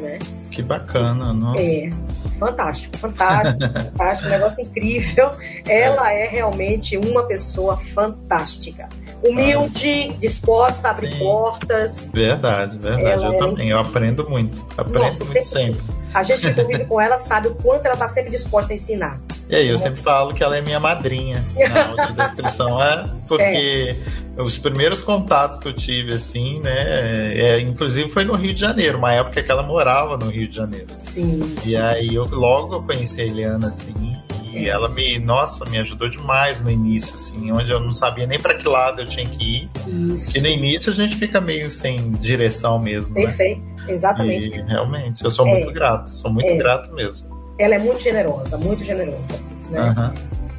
[0.00, 0.18] né?
[0.50, 1.62] Que bacana, nossa.
[1.62, 1.88] É
[2.38, 3.58] fantástico, fantástico,
[3.96, 5.30] fantástico, um negócio incrível.
[5.66, 6.26] Ela é.
[6.26, 8.88] é realmente uma pessoa fantástica
[9.24, 11.18] humilde, disposta a abrir Sim.
[11.18, 12.10] portas.
[12.12, 13.06] Verdade, verdade.
[13.06, 13.38] Ela eu é...
[13.38, 14.64] também, eu aprendo muito.
[14.76, 15.80] Aprendo Nossa, muito sempre.
[16.12, 19.18] A gente que convive com ela sabe o quanto ela está sempre disposta a ensinar.
[19.48, 23.10] E aí, eu sempre falo que ela é minha madrinha na descrição, é?
[23.28, 23.42] Porque
[24.36, 24.42] é.
[24.42, 27.36] os primeiros contatos que eu tive, assim, né?
[27.36, 30.56] É, inclusive foi no Rio de Janeiro, uma época que ela morava no Rio de
[30.56, 30.86] Janeiro.
[30.98, 31.42] Sim.
[31.58, 31.70] sim.
[31.70, 34.16] E aí eu logo eu conheci a Eliana, assim,
[34.52, 38.38] e ela me, nossa, me ajudou demais no início, assim, onde eu não sabia nem
[38.38, 39.70] para que lado eu tinha que ir.
[39.86, 40.36] Isso.
[40.36, 43.14] E no início a gente fica meio sem direção mesmo.
[43.14, 43.22] Né?
[43.22, 43.92] Perfeito, né?
[43.92, 44.58] exatamente.
[44.58, 45.72] E realmente, eu sou muito é.
[45.72, 46.56] grato, sou muito é.
[46.56, 47.34] grato mesmo.
[47.58, 49.34] Ela é muito generosa, muito generosa.
[49.70, 49.94] Né?
[49.96, 50.14] Uhum.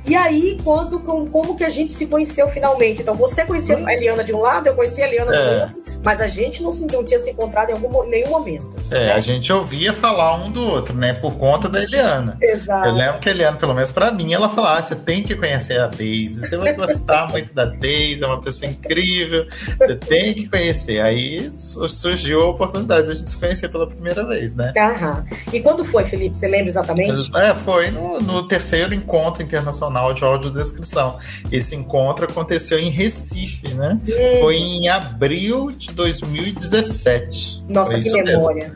[0.06, 3.02] E aí, quando, como que a gente se conheceu finalmente?
[3.02, 5.38] Então, você conhecia a Eliana de um lado, eu conhecia a Eliana é.
[5.38, 8.75] do outro mas a gente não, se, não tinha se encontrado em algum, nenhum momento.
[8.92, 9.12] É, né?
[9.14, 11.14] a gente ouvia falar um do outro, né?
[11.14, 12.38] Por conta da Eliana.
[12.42, 12.88] Exato.
[12.88, 15.36] Eu lembro que a Eliana, pelo menos para mim, ela falava: ah, você tem que
[15.36, 20.34] conhecer a Daisy, você vai gostar muito da Daisy, é uma pessoa incrível, você tem
[20.34, 21.02] que conhecer.
[21.02, 24.74] Aí surgiu a oportunidade de a gente se conhecer pela primeira vez, né?
[24.78, 25.26] Aham.
[25.52, 26.38] E quando foi, Felipe?
[26.38, 27.36] Você lembra exatamente?
[27.36, 31.18] É, foi no, no terceiro encontro internacional de audiodescrição.
[31.52, 33.98] Esse encontro aconteceu em Recife, né?
[34.04, 34.40] Hum.
[34.40, 37.66] Foi em abril de 2017.
[37.68, 38.74] Nossa, que memória.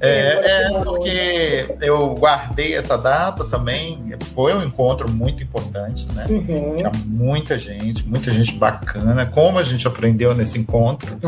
[0.00, 4.14] É, é, porque eu guardei essa data também.
[4.34, 6.26] Foi um encontro muito importante, né?
[6.28, 6.76] Uhum.
[6.76, 9.26] Tinha muita gente, muita gente bacana.
[9.26, 11.18] Como a gente aprendeu nesse encontro.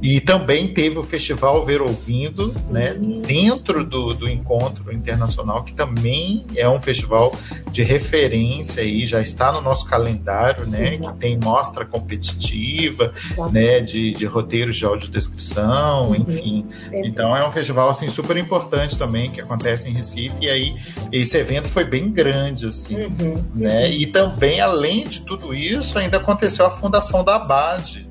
[0.00, 2.94] E também teve o Festival Ver Ouvindo, né,
[3.26, 7.34] dentro do, do Encontro Internacional, que também é um festival
[7.72, 11.12] de referência e já está no nosso calendário, né, Exato.
[11.12, 13.52] que tem mostra competitiva, Exato.
[13.52, 16.14] né, de, de roteiros de audiodescrição, uhum.
[16.14, 16.66] enfim.
[16.92, 20.76] Então é um festival assim super importante também que acontece em Recife e aí
[21.12, 23.44] esse evento foi bem grande assim, uhum.
[23.54, 23.86] né?
[23.86, 23.92] Uhum.
[23.92, 28.06] E também além de tudo isso, ainda aconteceu a fundação da Abade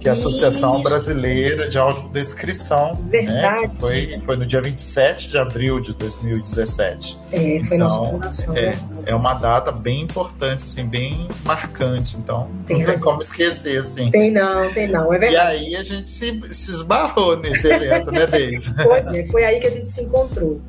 [0.00, 2.94] que é a Associação Brasileira de Audiodescrição.
[2.94, 3.62] Né, Verdade.
[3.62, 7.18] Né, foi, foi no dia 27 de abril de 2017.
[7.32, 8.56] É, foi então, nossa fundação.
[8.56, 8.78] É, né?
[9.06, 12.16] é uma data bem importante, assim, bem marcante.
[12.16, 12.94] Então, tem não razão.
[12.94, 14.10] tem como esquecer, assim.
[14.10, 15.34] Tem não, tem não, é verdade.
[15.34, 18.72] E aí a gente se, se esbarrou nesse evento, né, Deise?
[18.74, 20.60] Pois é, foi aí que a gente se encontrou.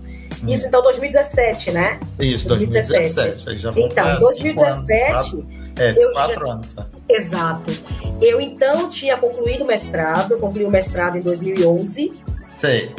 [0.48, 2.00] Isso então 2017, né?
[2.20, 3.16] Isso, 2017.
[3.16, 3.50] 2017.
[3.50, 5.36] Aí já então, 2017.
[5.36, 6.54] Anos, é, quatro já...
[6.54, 6.74] anos.
[6.74, 6.86] Tá?
[7.10, 7.74] Exato.
[8.22, 12.14] Eu então tinha concluído o mestrado, concluí o mestrado em 2011.
[12.56, 12.94] Sei.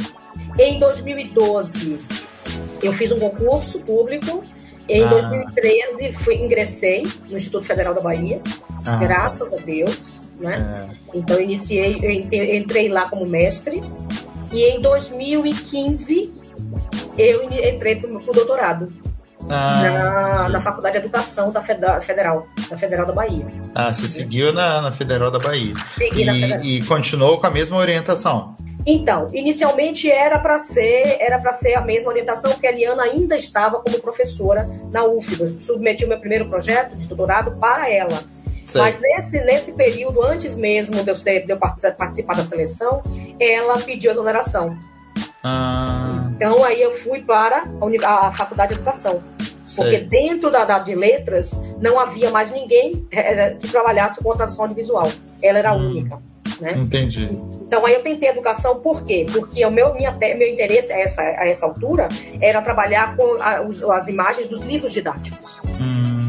[0.58, 2.00] Em 2012,
[2.82, 4.42] eu fiz um concurso público.
[4.88, 5.08] Em ah.
[5.08, 8.40] 2013, fui, ingressei no Instituto Federal da Bahia,
[8.84, 8.96] ah.
[8.96, 10.20] graças a Deus.
[10.38, 10.88] Né?
[11.14, 11.18] É.
[11.18, 11.96] Então, iniciei,
[12.56, 13.82] entrei lá como mestre.
[14.50, 16.32] E em 2015,
[17.16, 18.92] eu entrei para o doutorado.
[19.48, 23.46] Ah, na, na Faculdade de Educação da Federal, da Federal da Bahia.
[23.74, 25.74] Ah, você seguiu na, na Federal da Bahia.
[25.96, 26.64] Segui e, na Federal.
[26.64, 28.54] E continuou com a mesma orientação?
[28.86, 33.36] Então, inicialmente era para ser, era para ser a mesma orientação, porque a Liana ainda
[33.36, 35.54] estava como professora na UFBA.
[35.60, 38.18] Submeti o meu primeiro projeto de doutorado para ela.
[38.66, 38.80] Sei.
[38.80, 43.02] Mas nesse, nesse período, antes mesmo de eu, de eu participar da seleção,
[43.38, 44.78] ela pediu exoneração.
[45.42, 46.30] Ah.
[46.36, 47.64] Então aí eu fui para
[48.04, 49.22] a, a Faculdade de Educação.
[49.74, 50.00] Porque Sei.
[50.00, 55.08] dentro da, da de letras não havia mais ninguém é, que trabalhasse com tradução audiovisual.
[55.40, 55.90] Ela era a hum.
[55.90, 56.20] única.
[56.60, 56.74] Né?
[56.76, 57.30] Entendi.
[57.62, 59.24] Então aí eu tentei educação por quê?
[59.32, 62.08] Porque o meu, minha, meu interesse a essa, a essa altura
[62.40, 65.60] era trabalhar com a, os, as imagens dos livros didáticos.
[65.80, 66.19] Hum.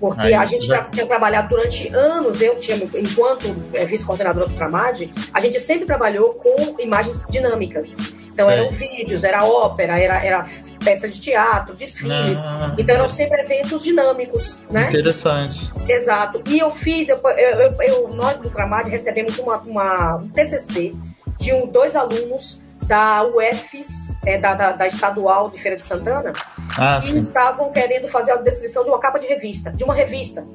[0.00, 0.84] Porque Aí, a gente já...
[0.84, 6.34] tinha trabalhado durante anos, eu tinha, enquanto é, vice-coordenadora do Tramad, a gente sempre trabalhou
[6.34, 7.96] com imagens dinâmicas.
[8.38, 10.46] Então eram vídeos, era ópera, era, era
[10.84, 12.38] peça de teatro, desfiles.
[12.38, 14.86] Ah, então eram sempre eventos dinâmicos, né?
[14.88, 15.68] Interessante.
[15.88, 16.40] Exato.
[16.46, 20.94] E eu fiz, eu, eu, eu nós do Tramad recebemos uma, uma, um TCC
[21.36, 26.32] de um, dois alunos da UFS, é, da, da, da, Estadual de Feira de Santana,
[26.76, 30.46] ah, que estavam querendo fazer a descrição de uma capa de revista, de uma revista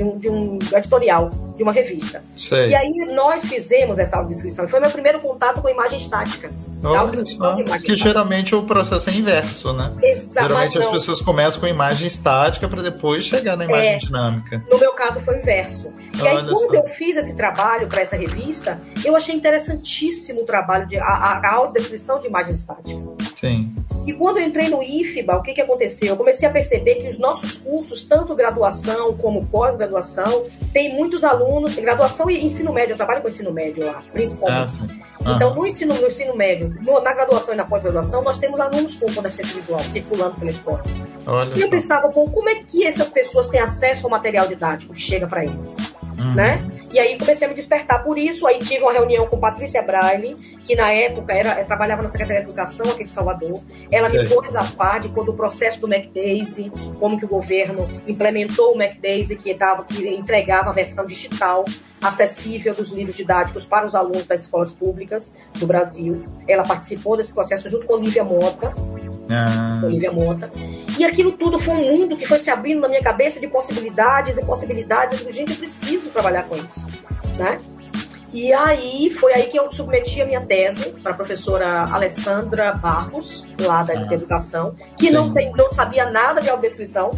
[0.00, 2.22] de um, de um editorial, de uma revista.
[2.36, 2.70] Sei.
[2.70, 4.66] E aí nós fizemos essa audiodescrição.
[4.66, 6.50] Foi meu primeiro contato com imagem estática.
[6.82, 9.92] Imagem que geralmente o processo é inverso, né?
[10.02, 10.48] Exato.
[10.48, 14.64] Geralmente as pessoas começam com imagem estática para depois chegar na imagem é, dinâmica.
[14.70, 15.92] No meu caso foi o inverso.
[16.16, 16.74] E Olha aí quando só.
[16.74, 21.54] eu fiz esse trabalho para essa revista, eu achei interessantíssimo o trabalho de a, a
[21.54, 23.00] audiodescrição de imagem estática.
[23.38, 23.74] Sim.
[24.06, 26.08] E quando eu entrei no IFBA, o que, que aconteceu?
[26.08, 29.89] Eu comecei a perceber que os nossos cursos, tanto graduação como pós-graduação,
[30.72, 34.86] tem muitos alunos, graduação e ensino médio, eu trabalho com ensino médio lá, principalmente.
[35.24, 38.58] Ah, então, no ensino, no ensino médio, no, na graduação e na pós-graduação, nós temos
[38.58, 40.82] alunos com deficiência visual circulando pela escola.
[41.26, 44.94] Olha e eu pensava, bom, como é que essas pessoas têm acesso ao material didático
[44.94, 45.76] que chega para eles?
[46.18, 46.34] Uhum.
[46.34, 46.66] Né?
[46.92, 48.46] E aí comecei a me despertar por isso.
[48.46, 52.48] Aí tive uma reunião com Patrícia Braille, que na época era, trabalhava na Secretaria de
[52.48, 53.62] Educação aqui de Salvador.
[53.90, 57.88] Ela me pôs a par de quando o processo do MacDaisy, como que o governo
[58.06, 61.64] implementou o MacDaisy, que, dava, que entregava a versão digital
[62.02, 66.22] acessível dos livros didáticos para os alunos das escolas públicas do Brasil.
[66.48, 68.72] Ela participou desse processo junto com Olivia Mota.
[69.28, 69.80] Ah.
[69.84, 70.50] Olivia Mota.
[70.98, 74.36] E aquilo tudo foi um mundo que foi se abrindo na minha cabeça de possibilidades
[74.36, 75.12] e possibilidades.
[75.12, 76.86] Eu digo, gente, eu preciso trabalhar com isso.
[77.38, 77.58] Né?
[78.32, 83.44] E aí foi aí que eu submeti a minha tese para a professora Alessandra Barros,
[83.58, 87.10] lá da ah, Educação, que não, tem, não sabia nada de audiodescrição,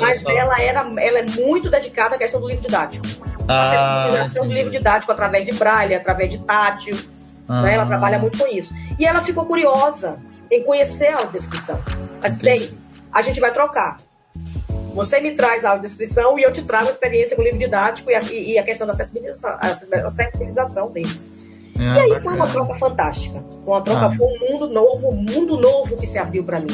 [0.00, 0.30] mas só.
[0.32, 3.06] ela, era, ela é muito dedicada à questão do livro didático.
[3.46, 6.98] Ah, acessibilização do livro didático através de braille, através de tátil.
[7.48, 7.62] Ah.
[7.62, 7.74] Né?
[7.74, 8.74] Ela trabalha muito com isso.
[8.98, 10.18] E ela ficou curiosa
[10.50, 11.80] em conhecer a audiodescrição.
[12.20, 12.78] Ela disse,
[13.12, 13.96] a gente vai trocar.
[14.94, 18.10] Você me traz a audiodescrição e eu te trago a experiência com o livro didático
[18.10, 21.28] e a, e a questão da acessibilização, acessibilização deles.
[21.76, 22.20] É, e aí bacana.
[22.20, 23.44] foi uma troca fantástica.
[23.66, 24.10] Uma troca, ah.
[24.10, 26.68] foi um mundo novo, um mundo novo que se abriu para mim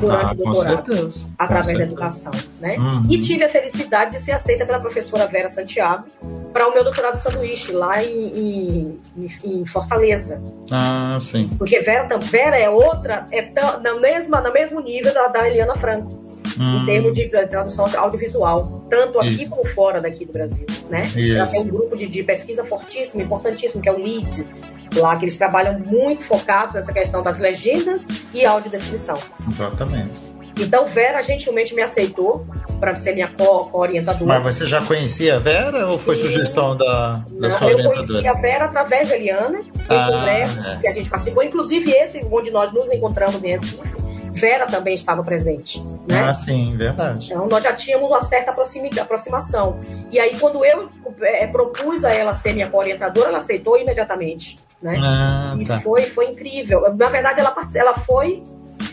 [0.00, 1.26] durante ah, o doutorado, certeza.
[1.38, 2.32] através da educação.
[2.58, 2.76] Né?
[2.78, 3.02] Uhum.
[3.10, 6.06] E tive a felicidade de ser aceita pela professora Vera Santiago
[6.54, 10.42] para o meu doutorado de sanduíche lá em, em, em, Fortaleza.
[10.70, 11.50] Ah, sim.
[11.58, 15.74] Porque Vera, Vera é outra, é tão, na mesma, no mesmo nível da, da Eliana
[15.74, 16.24] Franco.
[16.58, 16.82] Hum.
[16.82, 19.50] em termos de tradução audiovisual, tanto aqui Isso.
[19.50, 21.02] como fora daqui do Brasil, né?
[21.16, 24.46] Ela tem um grupo de, de pesquisa fortíssimo, importantíssimo, que é o LEAD,
[24.94, 29.18] lá que eles trabalham muito focados nessa questão das legendas e audiodescrição.
[29.50, 30.36] Exatamente.
[30.58, 32.46] Então, Vera gentilmente me aceitou
[32.80, 34.40] para ser minha co-orientadora.
[34.40, 36.22] Mas você já conhecia a Vera ou foi Sim.
[36.22, 38.00] sugestão da, da Não, sua orientadora?
[38.00, 40.76] Eu conheci a Vera através da Eliana, em ah, congressos é.
[40.76, 44.05] que a gente participou, inclusive esse onde nós nos encontramos em Recife.
[44.36, 45.82] Vera também estava presente.
[45.82, 46.24] Né?
[46.26, 47.26] Ah, sim, verdade.
[47.32, 48.52] Então nós já tínhamos uma certa
[49.00, 49.80] aproximação.
[50.12, 50.90] E aí, quando eu
[51.22, 54.56] é, propus a ela ser minha orientadora, ela aceitou imediatamente.
[54.80, 54.94] Né?
[55.00, 55.76] Ah, tá.
[55.78, 56.82] E foi, foi incrível.
[56.94, 58.42] Na verdade, ela, ela foi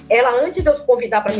[0.10, 1.34] ela, antes de eu convidar para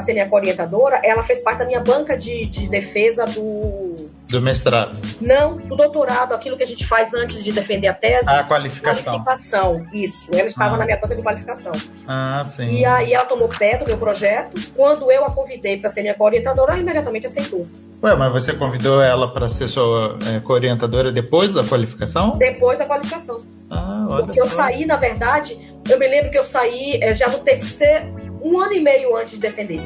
[0.00, 3.96] ser minha orientadora, ela fez parte da minha banca de, de defesa do.
[4.28, 5.00] Do mestrado?
[5.22, 8.28] Não, do doutorado, aquilo que a gente faz antes de defender a tese.
[8.28, 9.14] A qualificação.
[9.14, 10.34] Qualificação, isso.
[10.34, 10.78] Ela estava ah.
[10.78, 11.72] na minha banca de qualificação.
[12.06, 12.68] Ah, sim.
[12.68, 14.60] E aí ela tomou pé do meu projeto.
[14.76, 17.66] Quando eu a convidei para ser minha orientadora, ela imediatamente aceitou.
[18.02, 22.32] Ué, mas você convidou ela para ser sua é, co-orientadora depois da qualificação?
[22.32, 23.38] Depois da qualificação.
[23.70, 24.44] Ah, olha Porque só.
[24.44, 28.58] eu saí, na verdade, eu me lembro que eu saí é, já no terceiro, um
[28.58, 29.80] ano e meio antes de defender.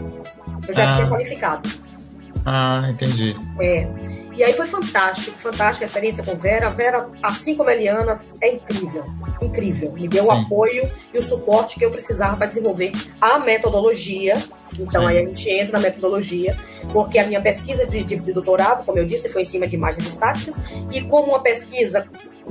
[0.66, 0.94] Eu já ah.
[0.94, 1.68] tinha qualificado.
[2.44, 3.36] Ah, entendi.
[3.60, 3.86] É.
[4.34, 6.70] E aí foi fantástico, fantástica a experiência com Vera.
[6.70, 9.04] Vera, assim como a Eliana, é incrível,
[9.42, 9.92] incrível.
[9.92, 10.28] Me deu Sim.
[10.28, 14.34] o apoio e o suporte que eu precisava para desenvolver a metodologia.
[14.78, 15.08] Então Sim.
[15.08, 16.56] aí a gente entra na metodologia,
[16.92, 19.76] porque a minha pesquisa de, de, de, doutorado, como eu disse, foi em cima de
[19.76, 20.58] imagens estáticas.
[20.90, 22.08] E como uma pesquisa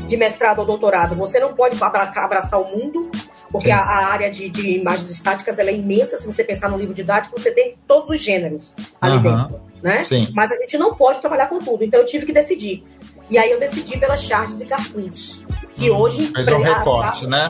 [0.08, 3.10] de mestrado ou doutorado, você não pode abraçar o mundo,
[3.52, 6.18] porque a, a, área de, de, imagens estáticas ela é imensa.
[6.18, 9.24] Se você pensar no livro didático, você tem todos os gêneros ali uhum.
[9.24, 9.62] dentro.
[9.84, 10.06] Né?
[10.06, 10.28] Sim.
[10.34, 11.84] Mas a gente não pode trabalhar com tudo.
[11.84, 12.84] Então eu tive que decidir.
[13.30, 15.42] E aí eu decidi pelas charges e cartoons.
[15.76, 16.32] Que hum, hoje.
[16.34, 17.50] Fez um recorte, né?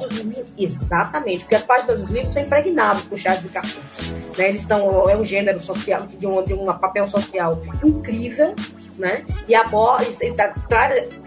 [0.58, 4.12] exatamente, porque as páginas dos livros são impregnadas por charges e cartoons.
[4.38, 4.50] Né?
[4.50, 5.10] Eles estão.
[5.10, 8.54] É um gênero social, de um, de um papel social incrível,
[8.98, 9.26] né?
[9.48, 10.06] E aborda,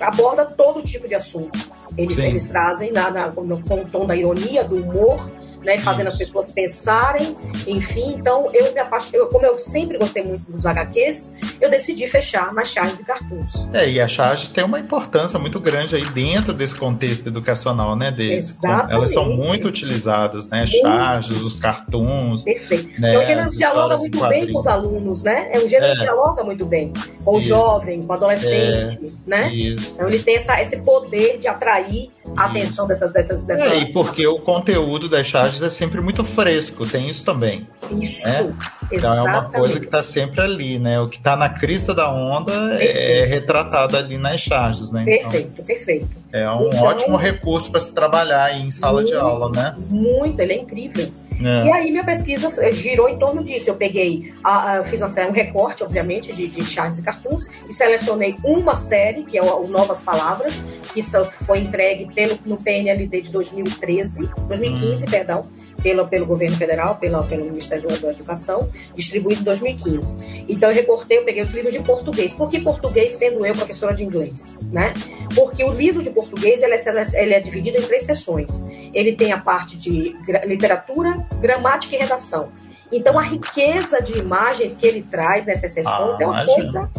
[0.00, 1.58] aborda todo tipo de assunto.
[1.96, 5.30] Eles, eles trazem na, na, com, com o tom da ironia, do humor,
[5.64, 8.14] né, fazendo as pessoas pensarem, enfim.
[8.18, 12.68] Então, eu me apaixonei, como eu sempre gostei muito dos HQs, eu decidi fechar nas
[12.68, 13.52] charges e cartoons.
[13.72, 18.10] É, e as charges têm uma importância muito grande aí dentro desse contexto educacional, né,
[18.10, 18.50] deles.
[18.50, 18.92] Exatamente.
[18.92, 22.44] Elas são muito utilizadas, né, charges, os cartoons.
[22.44, 23.00] Perfeito.
[23.00, 25.48] Né, é um gênero dialoga muito bem com os alunos, né?
[25.52, 25.96] É um gênero é.
[25.96, 26.92] que dialoga muito bem
[27.24, 29.10] com o jovem, com o adolescente, é.
[29.26, 29.52] né?
[29.52, 29.94] Isso.
[29.94, 33.70] Então, ele tem essa, esse poder de atrair a atenção dessas, dessas, dessas...
[33.70, 37.66] É, e porque o conteúdo das charges é sempre muito fresco, tem isso também.
[37.90, 38.26] Isso.
[38.26, 38.56] Né?
[38.92, 41.00] Então é uma coisa que está sempre ali, né?
[41.00, 42.98] O que está na crista da onda é perfeito.
[42.98, 45.04] é retratado ali nas charges, né?
[45.04, 46.08] Perfeito, então, perfeito.
[46.32, 49.76] É um então, ótimo recurso para se trabalhar em sala muito, de aula, né?
[49.88, 51.08] Muito, ele é incrível.
[51.42, 51.66] É.
[51.66, 53.70] E aí minha pesquisa girou em torno disso.
[53.70, 56.64] Eu peguei, a, a, fiz uma, um recorte, obviamente, de, de
[56.98, 62.12] e cartoons e selecionei uma série, que é o, o Novas Palavras, que foi entregue
[62.14, 65.10] pelo, no PNLD de 2013, 2015, hum.
[65.10, 70.46] perdão pelo, pelo governo federal, pela, pelo Ministério da Educação, distribuído em 2015.
[70.48, 72.32] Então eu recortei, eu peguei os livros de português.
[72.32, 74.56] Por que português, sendo eu professora de inglês?
[74.72, 74.94] Né?
[75.34, 78.66] Porque o livro de português ele é, ele é dividido em três seções.
[78.94, 80.16] Ele tem a parte de
[80.46, 82.48] literatura, gramática e redação.
[82.90, 86.54] Então a riqueza de imagens que ele traz nessas sessões ah, é uma imagina.
[86.54, 86.90] coisa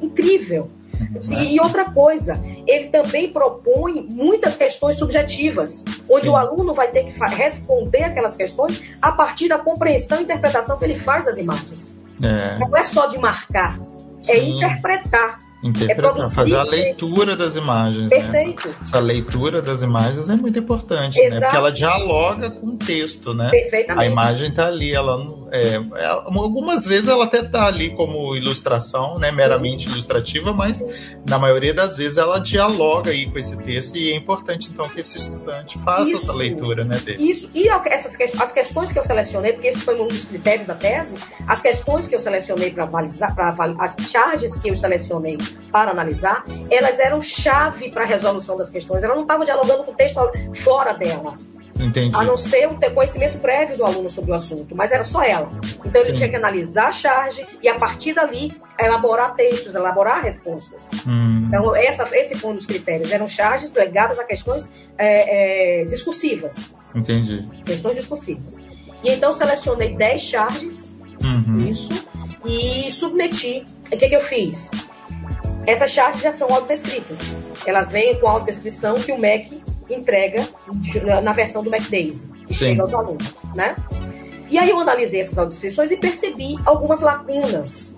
[0.00, 0.70] incrível.
[1.30, 6.30] E outra coisa, ele também propõe muitas questões subjetivas, onde Sim.
[6.30, 10.84] o aluno vai ter que responder aquelas questões a partir da compreensão e interpretação que
[10.84, 11.94] ele faz das imagens.
[12.22, 12.58] É.
[12.58, 13.78] Não é só de marcar,
[14.28, 14.40] é Sim.
[14.40, 15.38] é interpretar.
[15.62, 18.10] Interpretar, é fazer a leitura das imagens.
[18.10, 18.16] Né?
[18.18, 18.68] Perfeito.
[18.68, 18.74] Né?
[18.80, 21.38] Essa, essa, leitura das imagens é muito importante, né?
[21.38, 23.50] Porque ela dialoga com o texto, né?
[23.50, 24.06] Perfeitamente.
[24.06, 29.16] A imagem está ali, ela é, é, algumas vezes ela até está ali como ilustração,
[29.16, 29.32] né?
[29.32, 29.90] Meramente Sim.
[29.90, 30.82] ilustrativa, mas
[31.28, 35.00] na maioria das vezes ela dialoga aí com esse texto e é importante então que
[35.00, 36.30] esse estudante faça Isso.
[36.30, 36.98] essa leitura, né?
[37.00, 37.30] Dele.
[37.30, 37.50] Isso.
[37.54, 41.16] E essas as questões que eu selecionei, porque esse foi um dos critérios da tese,
[41.46, 45.36] as questões que eu selecionei para avalizar, para as charges que eu selecionei
[45.70, 49.02] para analisar, elas eram chave para a resolução das questões.
[49.02, 50.18] Ela não estava dialogando com o texto
[50.54, 51.36] fora dela.
[51.78, 52.14] Entendi.
[52.14, 55.22] A não ser o ter conhecimento prévio do aluno sobre o assunto, mas era só
[55.22, 55.50] ela.
[55.84, 56.16] Então ele Sim.
[56.16, 60.90] tinha que analisar a charge e, a partir dali, elaborar textos, elaborar respostas.
[61.06, 61.46] Hum.
[61.48, 63.10] Então, essa, esse foi um dos critérios.
[63.10, 66.76] Eram charges ligadas a questões é, é, discursivas.
[66.94, 67.48] Entendi.
[67.64, 68.58] Questões discursivas.
[69.02, 71.68] E então selecionei 10 charges, uhum.
[71.68, 72.06] isso,
[72.44, 73.64] e submeti.
[73.86, 74.70] O que, que eu fiz?
[75.70, 77.38] Essas charges já são autodescritas.
[77.64, 80.44] Elas vêm com a autodescrição que o MEC entrega
[81.22, 82.70] na versão do Mac Daisy, que Sim.
[82.70, 83.76] chega aos alunos, né?
[84.50, 87.96] E aí eu analisei essas audiodescrições e percebi algumas lacunas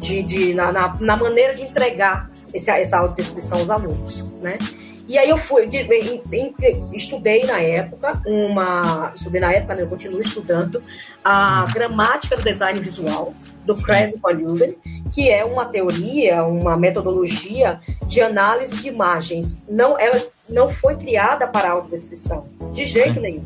[0.00, 4.58] de, de na, na, na, maneira de entregar esse, essa audiodescrição aos alunos, né?
[5.06, 6.52] E aí eu fui, de, de,
[6.92, 10.82] estudei na época uma, estudei na época, né, eu continuo estudando
[11.24, 13.32] a gramática do design visual
[13.64, 14.76] do Kress Leuven,
[15.12, 19.64] que é uma teoria, uma metodologia de análise de imagens.
[19.68, 23.44] Não, ela não foi criada para audiodescrição, de jeito nenhum.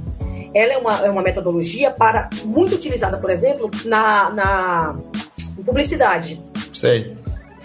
[0.54, 4.98] Ela é uma, é uma metodologia para muito utilizada, por exemplo, na, na
[5.64, 6.40] publicidade.
[6.72, 7.15] Sei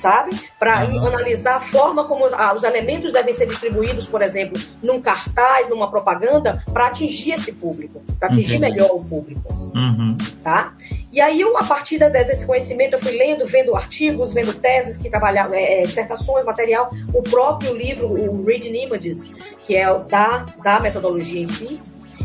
[0.02, 0.36] sabe?
[0.58, 1.06] Para uhum.
[1.06, 5.90] analisar a forma como ah, os elementos devem ser distribuídos, por exemplo, num cartaz, numa
[5.90, 10.18] propaganda, para atingir esse público, para atingir melhor o público, uhum.
[10.44, 10.74] tá?
[11.12, 15.10] E aí, eu, a partir desse conhecimento, eu fui lendo, vendo artigos, vendo teses que
[15.10, 19.32] trabalhavam, é, é, dissertações, material, o próprio livro, o Reading Images,
[19.66, 21.80] que é da, da metodologia em si,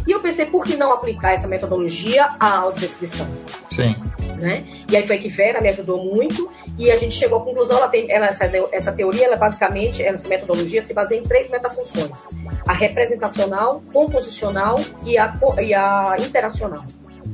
[0.07, 3.27] e eu pensei, por que não aplicar essa metodologia à audiodescrição?
[3.71, 3.97] Sim.
[4.37, 4.65] Né?
[4.91, 7.89] E aí foi que Vera me ajudou muito e a gente chegou à conclusão, ela
[7.89, 12.29] tem, ela, essa, essa teoria, ela basicamente, essa metodologia se baseia em três metafunções.
[12.69, 16.85] A representacional, composicional e a, e a interacional.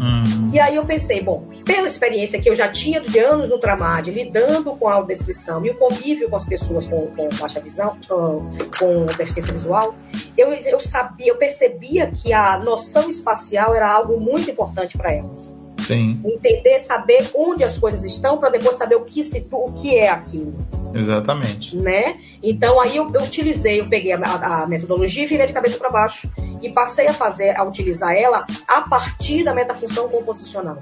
[0.01, 0.51] Uhum.
[0.53, 4.09] E aí eu pensei, bom, pela experiência que eu já tinha de anos no Tramad,
[4.11, 9.07] lidando com a audiodescrição e o convívio com as pessoas com, com baixa visão, com
[9.17, 9.95] deficiência visual,
[10.37, 15.55] eu, eu sabia, eu percebia que a noção espacial era algo muito importante para elas.
[15.79, 16.21] Sim.
[16.25, 20.11] Entender, saber onde as coisas estão, para depois saber o que, se, o que é
[20.11, 20.55] aquilo.
[20.95, 21.77] Exatamente.
[21.77, 22.13] Né?
[22.43, 25.91] Então aí eu, eu utilizei, eu peguei a, a, metodologia e virei de cabeça para
[25.91, 26.31] baixo
[26.61, 30.79] e passei a fazer, a utilizar ela a partir da metafunção composicional.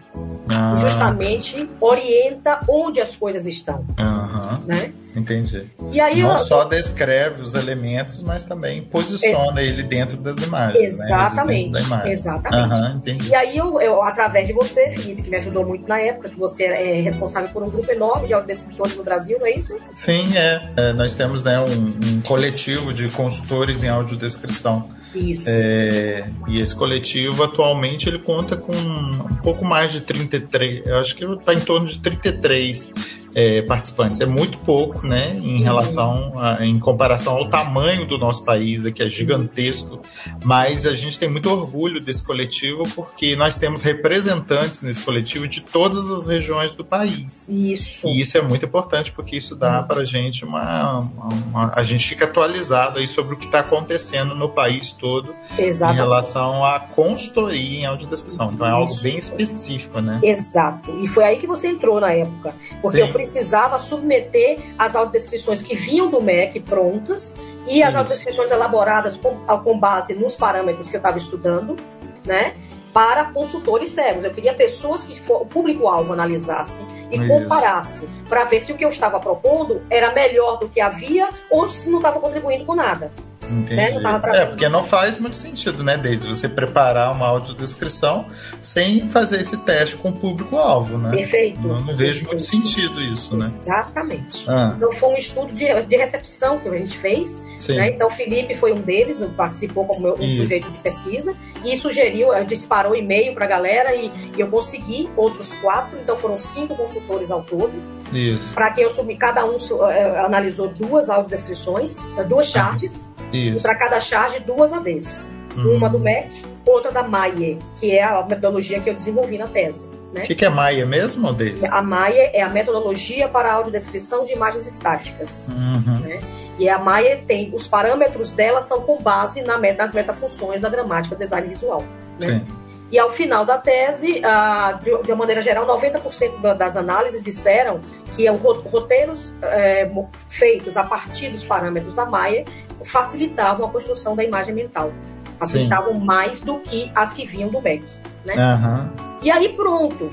[0.48, 0.74] Ah.
[0.76, 3.84] Justamente orienta onde as coisas estão.
[3.98, 4.66] Uhum.
[4.66, 4.92] Né?
[5.14, 5.66] Entendi.
[5.92, 6.44] E aí Não eu...
[6.44, 9.66] só descreve os elementos, mas também posiciona é...
[9.66, 10.98] ele dentro das imagens.
[10.98, 11.04] Né?
[11.04, 11.70] Exatamente.
[11.70, 11.80] Né?
[11.80, 12.12] Imagem.
[12.12, 12.80] Exatamente.
[12.80, 13.28] Uhum, entendi.
[13.28, 16.38] E aí eu, eu, através de você, Felipe, que me ajudou muito na época, que
[16.38, 19.76] você é responsável por um grupo enorme de audiodescritores no Brasil, não é isso?
[19.94, 20.70] Sim, é.
[20.76, 24.84] é nós temos né, um, um coletivo de consultores em audiodescrição.
[25.14, 25.44] Isso.
[25.46, 31.16] É, e esse coletivo atualmente ele conta com um pouco mais de 33, eu acho
[31.16, 32.92] que está em torno de 33
[33.34, 34.20] é, participantes.
[34.20, 35.62] É muito pouco, né, em uhum.
[35.62, 40.00] relação, a, em comparação ao tamanho do nosso país, que é gigantesco.
[40.44, 45.60] Mas a gente tem muito orgulho desse coletivo porque nós temos representantes nesse coletivo de
[45.60, 47.48] todas as regiões do país.
[47.48, 48.08] Isso.
[48.08, 49.86] E isso é muito importante porque isso dá uhum.
[49.86, 53.60] para a gente uma, uma, uma, a gente fica atualizado aí sobre o que está
[53.60, 55.98] acontecendo no país todo Exatamente.
[55.98, 58.50] em relação à consultoria em audiodescrição.
[58.52, 60.20] Então é algo bem específico, né?
[60.22, 60.90] Exato.
[61.00, 63.08] E foi aí que você entrou na época, porque Sim.
[63.08, 67.36] eu precisava submeter as audiodescrições que vinham do MEC prontas
[67.68, 71.76] e as audiodescrições elaboradas com, com base nos parâmetros que eu estava estudando,
[72.24, 72.54] né?
[72.94, 74.24] Para consultores cegos.
[74.24, 77.28] Eu queria pessoas que for, o público-alvo analisasse e Isso.
[77.28, 81.68] comparasse para ver se o que eu estava propondo era melhor do que havia ou
[81.68, 83.12] se não estava contribuindo com nada.
[83.50, 83.98] Entendi.
[83.98, 84.20] Né?
[84.34, 86.28] É, porque não faz muito sentido, né, Deise?
[86.28, 88.26] Você preparar uma audiodescrição
[88.60, 91.10] sem fazer esse teste com o público-alvo, né?
[91.10, 91.60] Perfeito.
[91.60, 93.46] Não, não vejo muito sentido isso, né?
[93.46, 94.48] Exatamente.
[94.48, 94.74] Ah.
[94.76, 97.42] Então foi um estudo de, de recepção que a gente fez.
[97.56, 97.76] Sim.
[97.76, 97.90] Né?
[97.90, 101.34] Então o Felipe foi um deles, participou como meu, um sujeito de pesquisa
[101.64, 106.38] e sugeriu, disparou e-mail para a galera e, e eu consegui outros quatro, então foram
[106.38, 107.72] cinco consultores ao todo.
[108.12, 108.54] Isso.
[108.54, 109.84] Para quem eu subi, cada um uh,
[110.24, 111.98] analisou duas audiodescrições,
[112.28, 113.08] duas charts.
[113.32, 113.58] Isso.
[113.58, 115.32] E para cada charge, duas ADs.
[115.56, 115.76] Uhum.
[115.76, 119.88] Uma do MEC, outra da Maie, que é a metodologia que eu desenvolvi na tese.
[120.10, 120.22] O né?
[120.22, 121.66] que, que, é Maia mesmo, Deise?
[121.66, 125.48] A Maia é a metodologia para a audiodescrição de imagens estáticas.
[125.48, 126.00] Uhum.
[126.00, 126.20] Né?
[126.58, 131.14] E a Maia tem, os parâmetros dela são com base na, nas metafunções da gramática
[131.14, 131.82] design visual.
[132.20, 132.44] Né?
[132.90, 137.80] E ao final da tese, ah, de, de uma maneira geral, 90% das análises disseram
[138.16, 139.88] que roteiros é,
[140.28, 142.44] feitos a partir dos parâmetros da Maia
[142.84, 144.92] facilitavam a construção da imagem mental.
[145.38, 146.04] Facilitavam Sim.
[146.04, 147.84] mais do que as que vinham do Beck.
[148.24, 148.34] Né?
[148.34, 148.90] Uhum.
[149.22, 150.10] E aí pronto.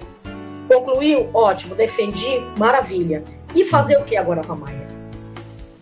[0.68, 1.30] Concluiu?
[1.34, 3.24] Ótimo, defendi, maravilha.
[3.56, 4.87] E fazer o que agora com a Maia?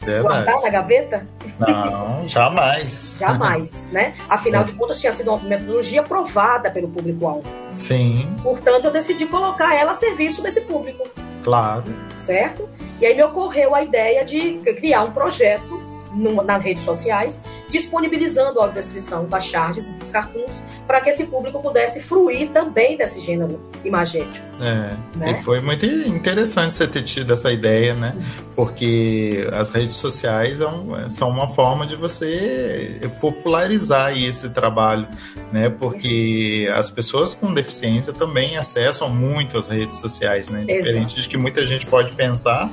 [0.06, 0.24] Verdade.
[0.24, 1.28] Guardar na gaveta?
[1.60, 3.16] Não, jamais.
[3.20, 4.14] jamais, né?
[4.30, 4.66] Afinal é.
[4.66, 7.43] de contas, tinha sido uma metodologia aprovada pelo público-alvo.
[7.78, 8.34] Sim.
[8.41, 11.08] Portanto, eu decidi colocar ela a serviço desse público.
[11.43, 11.84] Claro.
[12.18, 12.70] Certo?
[12.99, 15.85] E aí me ocorreu a ideia de criar um projeto
[16.16, 21.26] no, nas redes sociais, disponibilizando a descrição das charges e dos cartoons para que esse
[21.26, 24.45] público pudesse fruir também desse gênero imagético.
[24.61, 25.32] É, né?
[25.32, 28.16] e foi muito interessante você ter tido essa ideia, né?
[28.55, 35.07] Porque as redes sociais é são uma forma de você popularizar esse trabalho,
[35.51, 35.70] né?
[35.70, 40.61] Porque as pessoas com deficiência também acessam muito as redes sociais, né?
[40.61, 41.22] Diferente Exato.
[41.22, 42.72] de que muita gente pode pensar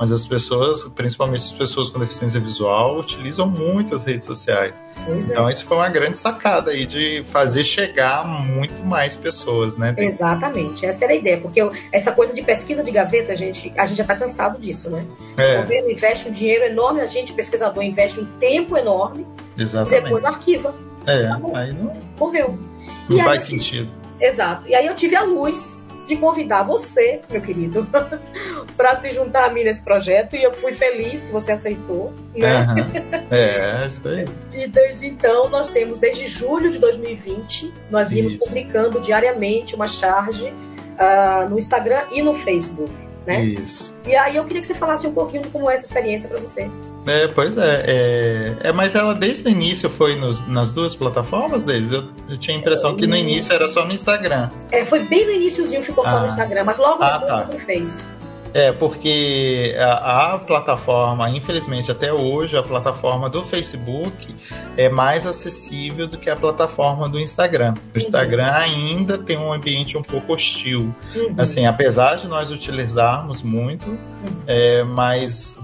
[0.00, 4.74] mas as pessoas, principalmente as pessoas com deficiência visual, utilizam muito as redes sociais.
[5.06, 5.12] É.
[5.12, 9.94] então isso foi uma grande sacada aí de fazer chegar muito mais pessoas, né?
[9.98, 13.70] Exatamente, essa era a ideia, porque eu, essa coisa de pesquisa de gaveta, a gente,
[13.76, 15.04] a gente já está cansado disso, né?
[15.36, 15.58] É.
[15.58, 19.26] O governo investe um dinheiro enorme, a gente, pesquisador, investe um tempo enorme
[19.58, 19.98] Exatamente.
[19.98, 20.74] e depois arquiva.
[21.06, 22.58] É, tá aí não, morreu.
[23.06, 23.90] Não e faz aí, sentido.
[24.18, 24.66] Exato.
[24.66, 27.86] E aí eu tive a luz de convidar você, meu querido,
[28.76, 32.12] para se juntar a mim nesse projeto e eu fui feliz que você aceitou.
[32.34, 32.66] Né?
[32.66, 33.30] Uhum.
[33.30, 34.26] É, isso aí.
[34.52, 38.44] E desde então nós temos, desde julho de 2020, nós vimos isso.
[38.44, 42.92] publicando diariamente uma charge uh, no Instagram e no Facebook.
[43.24, 43.44] Né?
[43.44, 43.94] Isso.
[44.04, 46.40] E aí eu queria que você falasse um pouquinho de como é essa experiência para
[46.40, 46.68] você.
[47.06, 51.64] É, pois é, é, é, Mas ela desde o início foi nos, nas duas plataformas
[51.64, 51.92] deles?
[51.92, 54.50] Eu, eu, tinha a impressão que no início era só no Instagram.
[54.70, 56.10] É, foi bem no iníciozinho, ficou ah.
[56.10, 56.28] só no ah.
[56.28, 57.52] Instagram, mas logo ah, depois tá.
[57.52, 58.19] no Face.
[58.52, 64.34] É, porque a, a, plataforma, infelizmente até hoje, a plataforma do Facebook
[64.76, 67.74] é mais acessível do que a plataforma do Instagram.
[67.74, 67.82] O uhum.
[67.96, 68.54] Instagram uhum.
[68.54, 70.94] ainda tem um ambiente um pouco hostil.
[71.14, 71.34] Uhum.
[71.38, 73.98] Assim, apesar de nós utilizarmos muito, uhum.
[74.46, 75.56] é, mas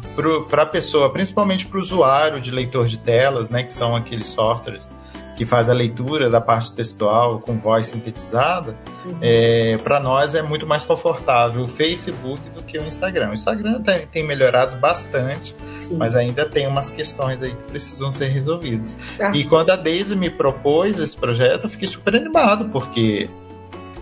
[0.49, 4.29] para a pessoa, principalmente para o usuário de leitor de telas, né, que são aqueles
[4.29, 4.91] softwares
[5.37, 8.75] que faz a leitura da parte textual com voz sintetizada,
[9.05, 9.19] uhum.
[9.21, 13.31] é, para nós é muito mais confortável o Facebook do que o Instagram.
[13.31, 15.97] O Instagram tem, tem melhorado bastante, Sim.
[15.97, 18.97] mas ainda tem umas questões aí que precisam ser resolvidas.
[19.21, 19.31] Ah.
[19.35, 23.29] E quando a Daisy me propôs esse projeto, eu fiquei super animado, porque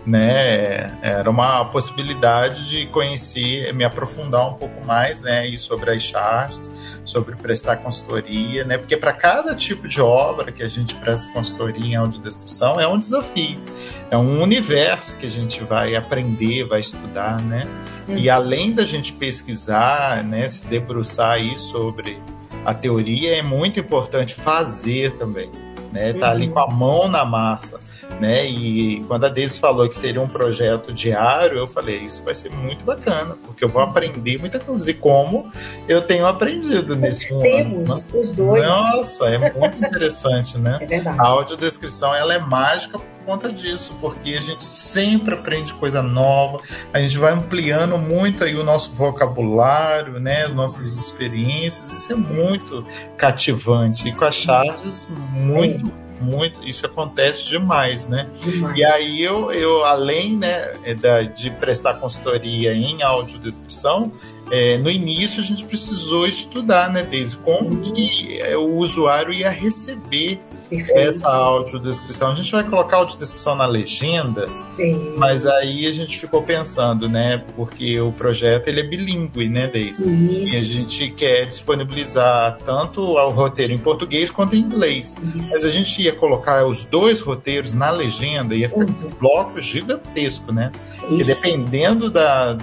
[0.05, 0.91] né?
[1.01, 5.47] Era uma possibilidade de conhecer, me aprofundar um pouco mais, né?
[5.47, 6.71] E sobre as charts,
[7.03, 8.77] sobre prestar consultoria, né?
[8.77, 12.99] Porque para cada tipo de obra que a gente presta consultoria em audiodescrição é um
[12.99, 13.59] desafio,
[14.11, 17.67] é um universo que a gente vai aprender, vai estudar, né?
[18.07, 18.17] Uhum.
[18.17, 20.47] E além da gente pesquisar, né?
[20.47, 22.21] Se debruçar aí sobre
[22.63, 25.49] a teoria, é muito importante fazer também,
[25.91, 26.13] né?
[26.13, 26.31] Tá uhum.
[26.31, 27.79] ali com a mão na massa
[28.19, 28.45] né?
[28.45, 32.51] E quando a Deise falou que seria um projeto diário, eu falei, isso vai ser
[32.51, 34.89] muito bacana, porque eu vou aprender muita coisa.
[34.89, 35.51] E como
[35.87, 37.43] eu tenho aprendido nesse mundo.
[37.43, 38.19] Temos né?
[38.19, 38.65] os dois.
[38.65, 40.79] Nossa, é muito interessante, né?
[40.85, 41.19] É verdade.
[41.19, 46.59] A audiodescrição, ela é mágica por conta disso, porque a gente sempre aprende coisa nova,
[46.93, 50.43] a gente vai ampliando muito aí o nosso vocabulário, né?
[50.43, 52.85] As nossas experiências, isso é muito
[53.17, 54.07] cativante.
[54.07, 55.91] E com as charges, muito...
[56.01, 58.29] É muito, isso acontece demais, né?
[58.41, 58.77] Demais.
[58.77, 60.73] E aí eu, eu além né,
[61.35, 64.11] de prestar consultoria em audiodescrição,
[64.51, 67.81] é, no início a gente precisou estudar, né, desde como uhum.
[67.81, 70.39] que é, o usuário ia receber
[70.69, 70.99] Perfeito.
[70.99, 72.31] essa audiodescrição.
[72.31, 75.13] A gente vai colocar a audiodescrição na legenda, Sim.
[75.17, 77.43] mas aí a gente ficou pensando, né?
[77.55, 80.03] Porque o projeto ele é bilíngue, né, Deise?
[80.05, 85.15] E a gente quer disponibilizar tanto o roteiro em português quanto em inglês.
[85.35, 85.51] Isso.
[85.51, 89.07] Mas a gente ia colocar os dois roteiros na legenda, ia ficar uhum.
[89.07, 90.71] um bloco gigantesco, né?
[90.99, 92.57] Porque dependendo da,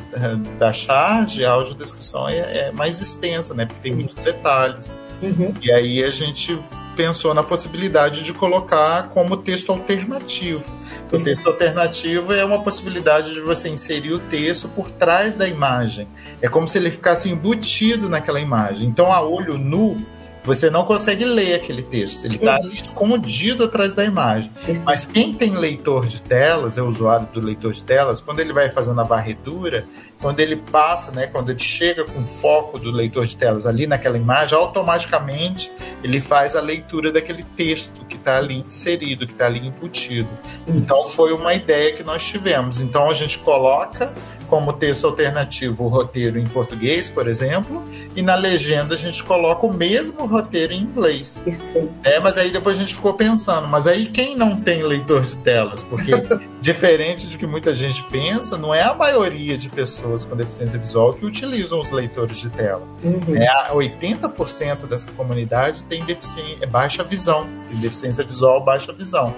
[0.59, 3.67] da charge, a audiodescrição é, é mais extensa, né?
[3.67, 4.95] Porque tem muitos detalhes.
[5.23, 5.55] Uhum.
[5.63, 6.59] E aí a gente
[6.97, 10.71] pensou na possibilidade de colocar como texto alternativo.
[11.11, 16.09] O texto alternativo é uma possibilidade de você inserir o texto por trás da imagem.
[16.41, 18.89] É como se ele ficasse embutido naquela imagem.
[18.89, 19.97] Então, a olho nu,
[20.45, 22.25] você não consegue ler aquele texto.
[22.25, 24.51] Ele está escondido atrás da imagem.
[24.85, 28.53] Mas quem tem leitor de telas, é o usuário do leitor de telas, quando ele
[28.53, 29.87] vai fazendo a varredura,
[30.21, 33.87] quando ele passa, né, quando ele chega com o foco do leitor de telas ali
[33.87, 35.71] naquela imagem, automaticamente
[36.03, 40.29] ele faz a leitura daquele texto que está ali inserido, que está ali embutido.
[40.67, 42.81] Então foi uma ideia que nós tivemos.
[42.81, 44.13] Então a gente coloca
[44.53, 47.83] como texto alternativo o roteiro em português, por exemplo,
[48.15, 51.43] e na legenda a gente coloca o mesmo roteiro em inglês.
[52.05, 55.37] É, mas aí depois a gente ficou pensando, mas aí quem não tem leitor de
[55.37, 55.83] telas?
[55.83, 56.13] Porque
[56.61, 61.15] diferente de que muita gente pensa, não é a maioria de pessoas com deficiência visual
[61.15, 62.87] que utilizam os leitores de tela.
[63.03, 63.35] Uhum.
[63.35, 69.35] É, 80% dessa comunidade tem deficiência, é baixa visão, tem deficiência visual, baixa visão.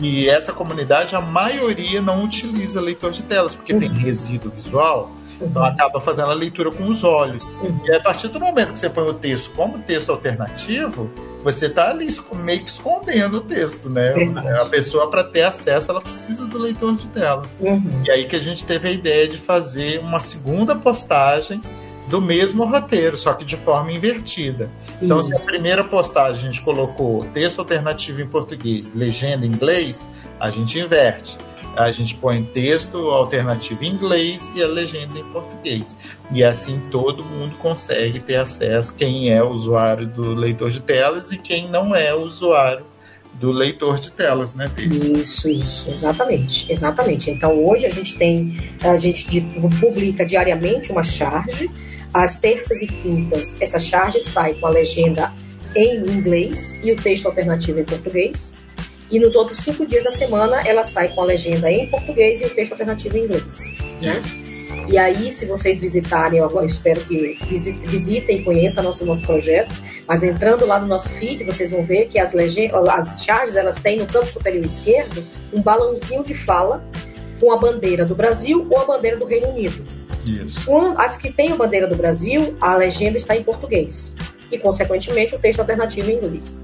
[0.00, 3.80] E essa comunidade, a maioria não utiliza leitor de telas, porque uhum.
[3.80, 5.12] tem resíduo visual.
[5.40, 7.48] Então acaba fazendo a leitura com os olhos.
[7.62, 7.80] Uhum.
[7.84, 11.10] E a partir do momento que você põe o texto como texto alternativo,
[11.42, 14.12] você está ali meio que escondendo o texto, né?
[14.12, 14.48] Verdade.
[14.48, 17.48] A pessoa, para ter acesso, ela precisa do leitor de telas.
[17.60, 18.02] Uhum.
[18.04, 21.60] E aí que a gente teve a ideia de fazer uma segunda postagem
[22.08, 24.70] do mesmo roteiro, só que de forma invertida.
[25.02, 25.28] Então, Isso.
[25.28, 30.06] se a primeira postagem a gente colocou texto alternativo em português, legenda em inglês,
[30.38, 31.36] a gente inverte.
[31.76, 35.94] A gente põe texto alternativo em inglês e a legenda em português.
[36.32, 41.36] E assim todo mundo consegue ter acesso, quem é usuário do leitor de telas e
[41.36, 42.86] quem não é usuário
[43.34, 45.18] do leitor de telas, né, Pedro?
[45.18, 47.30] Isso, isso, exatamente, exatamente.
[47.30, 49.42] Então hoje a gente tem, a gente
[49.78, 51.70] publica diariamente uma charge
[52.24, 55.30] às terças e quintas, essa charge sai com a legenda
[55.74, 58.52] em inglês e o texto alternativo em português.
[59.10, 62.46] E nos outros cinco dias da semana, ela sai com a legenda em português e
[62.46, 63.62] o texto alternativo em inglês.
[64.00, 64.22] Né?
[64.88, 67.38] E aí, se vocês visitarem, eu espero que
[67.86, 69.74] visitem e conheçam nosso, nosso projeto.
[70.08, 73.78] Mas entrando lá no nosso feed, vocês vão ver que as, legendas, as charges elas
[73.78, 76.82] têm no canto superior esquerdo um balãozinho de fala
[77.40, 79.84] com a bandeira do Brasil ou a bandeira do Reino Unido.
[80.24, 80.58] Isso.
[80.96, 84.14] As que têm a bandeira do Brasil, a legenda está em português.
[84.50, 86.60] E, consequentemente, o texto alternativo em inglês.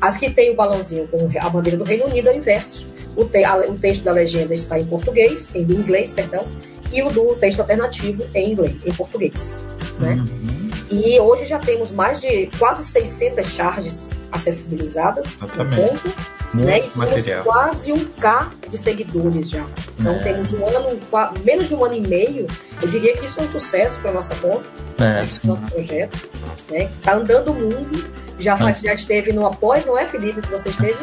[0.00, 2.86] As que têm o balãozinho com a bandeira do Reino Unido é o inverso.
[3.16, 6.46] O, te, a, o texto da legenda está em português, em inglês, perdão,
[6.92, 9.64] e o do texto alternativo em inglês, em português.
[9.98, 10.12] Né?
[10.12, 10.70] Uhum.
[10.90, 16.86] E hoje já temos mais de quase 600 charges acessibilizadas no ponto né?
[16.86, 17.42] E material.
[17.42, 19.64] temos quase um K de seguidores já.
[19.98, 20.18] Então é.
[20.18, 21.00] temos um ano,
[21.44, 22.46] menos de um ano e meio.
[22.80, 24.64] Eu diria que isso é um sucesso para nossa conta,
[24.98, 26.28] é, esse nosso projeto.
[26.70, 26.88] Né?
[27.02, 28.26] Tá andando o mundo.
[28.38, 30.94] Já, faz, já esteve no Após, não é, Felipe, que você esteve?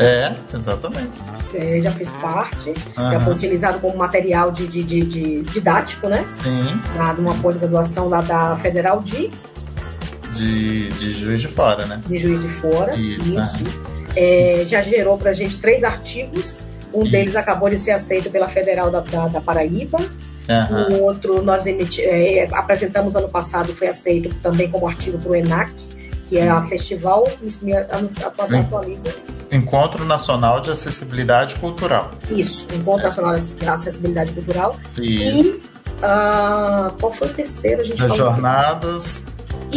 [0.00, 1.22] É, exatamente.
[1.54, 3.10] É, já fez parte, uhum.
[3.10, 6.24] já foi utilizado como material de, de, de, de didático, né?
[6.26, 6.80] Sim.
[6.96, 9.30] Na, numa pós-graduação lá da Federal de
[10.32, 12.00] de, de Juiz de Fora, né?
[12.06, 12.96] De Juiz de Fora.
[12.96, 13.38] Isso.
[13.38, 16.60] isso é, já gerou para a gente três artigos.
[16.92, 17.12] Um Isso.
[17.12, 19.98] deles acabou de ser aceito pela Federal da, da, da Paraíba.
[19.98, 20.96] Uhum.
[20.96, 25.34] O outro nós emiti, é, apresentamos ano passado, foi aceito também como artigo para o
[25.34, 25.72] ENAC,
[26.28, 27.26] que é a Festival,
[27.62, 29.14] me atualiza.
[29.50, 32.10] Encontro Nacional de Acessibilidade Cultural.
[32.30, 33.04] Isso, Encontro é.
[33.04, 34.76] Nacional de Acessibilidade Cultural.
[34.98, 35.00] Isso.
[35.00, 35.62] E
[35.98, 37.80] uh, qual foi o terceiro?
[37.80, 39.24] A gente das jornadas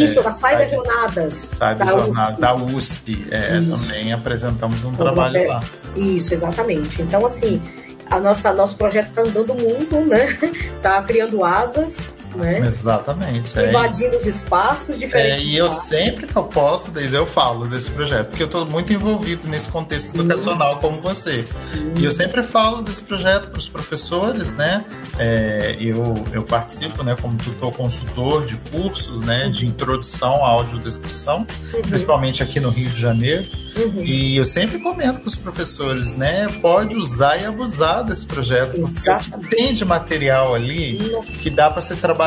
[0.04, 1.52] isso, é, da Saída Jornadas.
[1.58, 2.42] Da Jornada, USP.
[2.42, 3.28] da USP.
[3.32, 5.64] É, também apresentamos um trabalho lá.
[5.96, 7.02] Isso, exatamente.
[7.02, 7.62] Então, assim,
[8.10, 10.38] a nossa, nosso projeto está andando muito, né?
[10.78, 12.60] Está criando asas né?
[12.60, 13.58] Exatamente.
[13.60, 13.70] É.
[13.70, 14.20] Invadindo é.
[14.20, 15.42] os espaços diferentes.
[15.42, 18.66] É, e eu sempre que eu posso, desde eu falo desse projeto, porque eu estou
[18.66, 20.20] muito envolvido nesse contexto Sim.
[20.20, 21.46] educacional como você.
[21.74, 21.94] Sim.
[21.98, 24.84] E eu sempre falo desse projeto para os professores, né?
[25.18, 31.46] É, eu, eu participo, né, como tutor consultor de cursos, né, de introdução à audiodescrição,
[31.74, 31.82] uhum.
[31.82, 33.48] principalmente aqui no Rio de Janeiro.
[33.76, 34.04] Uhum.
[34.04, 36.48] E eu sempre comento com os professores, né?
[36.62, 39.32] Pode usar e abusar desse projeto, Exatamente.
[39.32, 41.38] porque tem de material ali Nossa.
[41.40, 42.25] que dá para ser trabalhado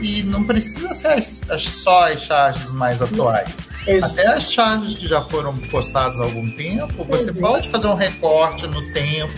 [0.00, 3.70] e não precisa ser as, as, só as charges mais atuais.
[4.02, 7.36] Até as charges que já foram postadas há algum tempo, você uhum.
[7.36, 9.32] pode fazer um recorte no tempo.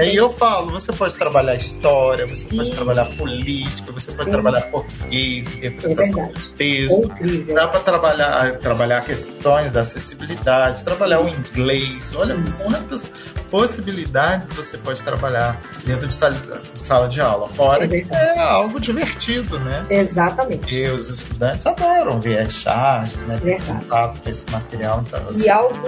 [0.00, 4.16] Aí eu falo, você pode trabalhar história, você pode trabalhar política, você Sim.
[4.18, 7.12] pode trabalhar português, interpretação é do texto.
[7.48, 12.12] É Dá para trabalhar, trabalhar questões da acessibilidade, trabalhar o inglês.
[12.16, 13.10] Olha quantas
[13.50, 17.48] possibilidades você pode trabalhar dentro de sala, de, sala de aula.
[17.48, 19.23] Fora é que é algo divertido,
[19.60, 19.86] né?
[19.90, 20.60] Exatamente.
[20.60, 23.38] Porque os estudantes adoram ver as charges, né?
[23.42, 25.04] Verdade contato com esse material.
[25.06, 25.44] Então, assim.
[25.44, 25.78] E algo,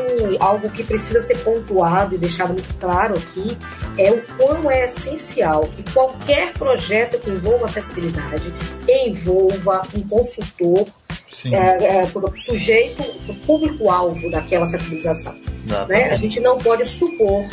[0.41, 3.57] algo que precisa ser pontuado e deixado muito claro aqui
[3.99, 8.55] é o quão é essencial que qualquer projeto que envolva acessibilidade
[8.89, 10.85] envolva um consultor
[11.53, 12.07] é, é,
[12.37, 13.03] sujeito,
[13.47, 15.35] público-alvo daquela acessibilização.
[15.89, 16.11] Né?
[16.11, 17.45] A gente não pode supor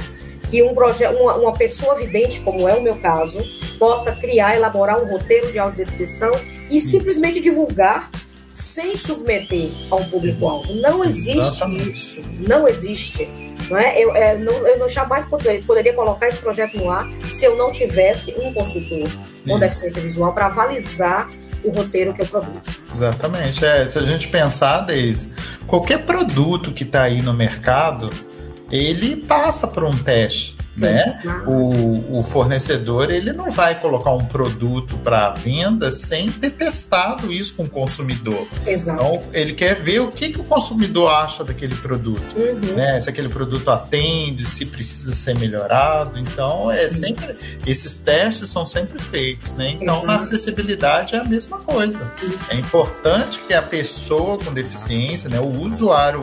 [0.50, 3.40] que um projeto, uma, uma, pessoa vidente, como é o meu caso,
[3.84, 6.32] possa criar, elaborar um roteiro de audiodescrição
[6.70, 6.88] e Sim.
[7.00, 8.10] simplesmente divulgar
[8.54, 10.74] sem submeter a um público-alvo.
[10.76, 11.92] Não existe Exatamente.
[11.92, 12.22] isso.
[12.48, 13.30] Não existe.
[13.70, 14.02] Não é?
[14.02, 17.58] Eu, é, não, eu não jamais poderia, poderia, colocar esse projeto no ar se eu
[17.58, 19.10] não tivesse um consultor
[19.46, 21.28] com deficiência visual para avalizar
[21.62, 22.62] o roteiro que eu produzo.
[22.96, 23.66] Exatamente.
[23.66, 25.34] É, se a gente pensar, Deise,
[25.68, 28.10] qualquer produto que está aí no mercado,
[28.72, 30.53] ele passa por um teste.
[30.76, 31.22] Né?
[31.46, 37.54] O, o, fornecedor ele não vai colocar um produto para venda sem ter testado isso
[37.54, 38.48] com o consumidor.
[38.66, 39.04] Exato.
[39.04, 42.76] Então ele quer ver o que, que o consumidor acha daquele produto, uhum.
[42.76, 43.00] né?
[43.00, 46.18] Se aquele produto atende, se precisa ser melhorado.
[46.20, 47.36] Então é sempre
[47.68, 49.78] esses testes são sempre feitos, né?
[49.80, 50.06] Então uhum.
[50.08, 52.12] na acessibilidade é a mesma coisa.
[52.22, 52.52] Isso.
[52.52, 56.22] É importante que a pessoa com deficiência, né, o usuário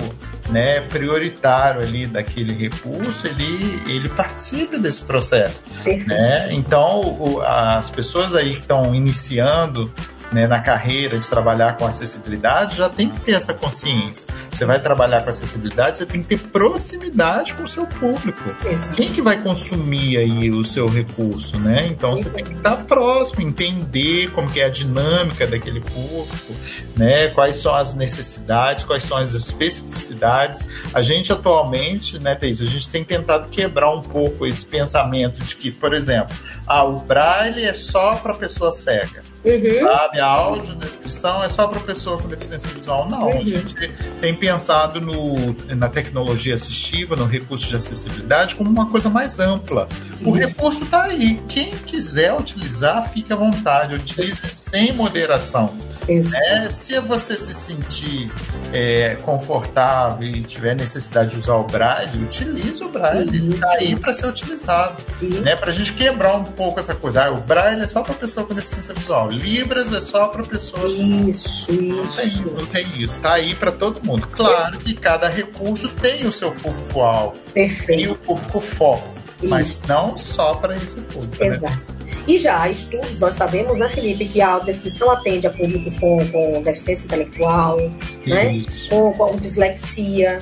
[0.50, 5.62] né, prioritário ali daquele recurso, ele, ele participe desse processo.
[6.06, 6.48] Né?
[6.52, 9.92] Então, o, as pessoas aí que estão iniciando
[10.32, 14.24] né, na carreira de trabalhar com acessibilidade, já tem que ter essa consciência.
[14.50, 18.42] Você vai trabalhar com acessibilidade, você tem que ter proximidade com o seu público.
[18.68, 18.96] Exato.
[18.96, 21.86] Quem que vai consumir aí o seu recurso, né?
[21.86, 26.54] Então você tem que estar próximo, entender como que é a dinâmica daquele público,
[26.96, 27.28] né?
[27.28, 30.64] Quais são as necessidades, quais são as especificidades.
[30.92, 35.56] A gente atualmente, né, Thaís, a gente tem tentado quebrar um pouco esse pensamento de
[35.56, 39.22] que, por exemplo, ah, o braille é só para pessoa cega.
[39.44, 39.88] Uhum.
[39.88, 40.20] Sabe?
[40.20, 43.08] A audiodescrição é só para pessoa com deficiência visual.
[43.08, 43.40] Não, uhum.
[43.40, 43.74] a gente
[44.20, 49.88] tem pensado no, na tecnologia assistiva, no recurso de acessibilidade, como uma coisa mais ampla.
[50.24, 51.40] O recurso está aí.
[51.48, 53.94] Quem quiser utilizar, fique à vontade.
[53.94, 55.76] Utilize sem moderação.
[56.08, 58.30] É, se você se sentir
[58.72, 63.48] é, confortável e tiver necessidade de usar o braille, utilize o braille.
[63.48, 65.02] Está aí para ser utilizado.
[65.22, 65.56] Né?
[65.56, 67.24] Para a gente quebrar um pouco essa coisa.
[67.24, 69.29] Ah, o braille é só para pessoa com deficiência visual.
[69.30, 70.92] Libras é só para pessoas.
[70.92, 72.16] Isso, não isso.
[72.16, 73.20] Tem, não tem isso.
[73.20, 74.26] Tá aí para todo mundo.
[74.28, 77.38] Claro que cada recurso tem o seu público-alvo.
[77.52, 78.02] Perfeito.
[78.02, 79.08] E o público foco.
[79.38, 79.48] Isso.
[79.48, 81.42] Mas não só para esse público.
[81.42, 81.46] Né?
[81.46, 81.92] Exato.
[82.04, 82.09] Né?
[82.30, 86.24] E já há estudos, nós sabemos, né, Felipe, que a audiodescrição atende a públicos com,
[86.28, 87.76] com deficiência intelectual,
[88.24, 90.38] né, com, com dislexia,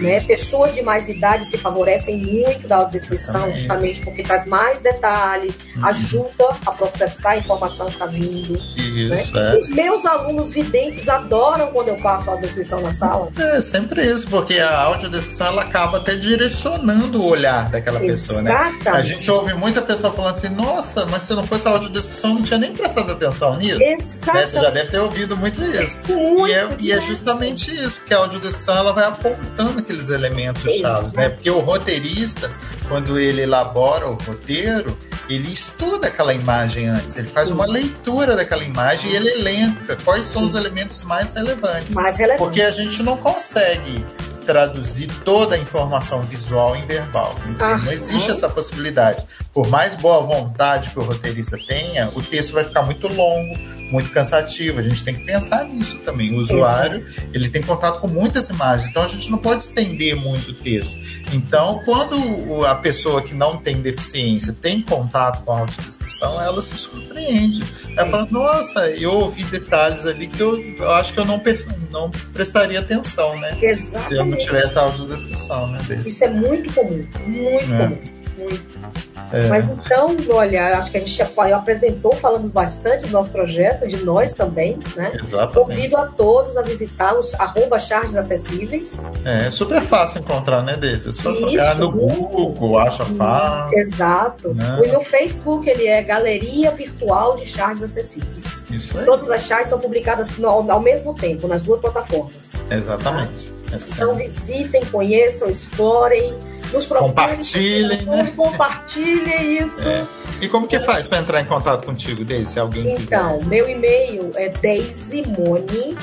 [0.00, 5.68] né, pessoas de mais idade se favorecem muito da audiodescrição, justamente porque traz mais detalhes,
[5.76, 5.86] uhum.
[5.86, 8.56] ajuda a processar a informação que está vindo.
[8.76, 9.52] Isso, né?
[9.54, 9.56] é.
[9.56, 13.28] Os meus alunos videntes adoram quando eu passo a audiodescrição na sala.
[13.38, 18.50] É, sempre isso, porque a audiodescrição ela acaba até direcionando o olhar daquela pessoa, né?
[18.50, 18.84] Exatamente.
[18.84, 18.90] né?
[18.90, 22.42] A gente ouve muita pessoa falando assim, nossa, mas se não fosse a audiodescrição, não
[22.42, 23.80] tinha nem prestado atenção nisso.
[23.82, 24.38] Exato.
[24.38, 24.46] Né?
[24.46, 26.00] Você já deve ter ouvido muito isso.
[26.08, 30.72] Muito e, é, e é justamente isso, porque a audiodescrição ela vai apontando aqueles elementos
[30.74, 31.28] chaves, né?
[31.28, 32.50] Porque o roteirista,
[32.88, 34.96] quando ele elabora o roteiro,
[35.28, 40.24] ele estuda aquela imagem antes, ele faz uma leitura daquela imagem e ele elenca quais
[40.24, 41.94] são os elementos mais relevantes.
[41.94, 42.44] Mais relevantes.
[42.44, 44.04] Porque a gente não consegue
[44.44, 47.34] traduzir toda a informação visual em verbal.
[47.60, 49.22] Ah, não existe essa possibilidade.
[49.52, 53.58] Por mais boa vontade que o roteirista tenha, o texto vai ficar muito longo,
[53.90, 54.78] muito cansativo.
[54.78, 56.32] A gente tem que pensar nisso também.
[56.32, 60.52] O usuário, ele tem contato com muitas imagens, então a gente não pode estender muito
[60.52, 60.98] o texto.
[61.32, 66.76] Então, quando a pessoa que não tem deficiência tem contato com a audiodescrição, ela se
[66.76, 67.64] surpreende.
[67.96, 71.42] Ela fala, nossa, eu ouvi detalhes ali que eu, eu acho que eu não,
[71.90, 73.58] não prestaria atenção, né?
[73.60, 74.08] Exatamente.
[74.08, 75.78] Se eu não tivesse a audiodescrição, né?
[75.88, 76.08] Desse.
[76.08, 77.78] Isso é muito comum, muito é.
[77.78, 77.98] comum.
[78.38, 79.09] Muito.
[79.32, 79.48] É.
[79.48, 84.04] Mas então, olha, acho que a gente já apresentou, falamos bastante do nosso projeto, de
[84.04, 85.12] nós também, né?
[85.14, 85.54] Exatamente.
[85.54, 89.08] Convido a todos a visitar os arroba charges acessíveis.
[89.24, 91.18] É, é super fácil encontrar, né, desses?
[91.18, 93.78] É só jogar no Google, acha fácil.
[93.78, 94.54] Exato.
[94.54, 94.82] Né?
[94.84, 98.64] E no Facebook ele é Galeria Virtual de Charges Acessíveis.
[98.70, 99.04] Isso aí.
[99.04, 102.54] Todas as charges são publicadas ao mesmo tempo, nas duas plataformas.
[102.70, 103.50] Exatamente.
[103.50, 103.76] Tá?
[103.76, 106.36] Então visitem, conheçam, explorem
[106.72, 108.32] nos compartilhem, né?
[108.36, 109.88] Compartilhem isso.
[109.88, 110.06] É.
[110.40, 113.46] E como que faz para entrar em contato contigo, Deise, se alguém então, quiser?
[113.46, 115.96] meu e-mail é deisimone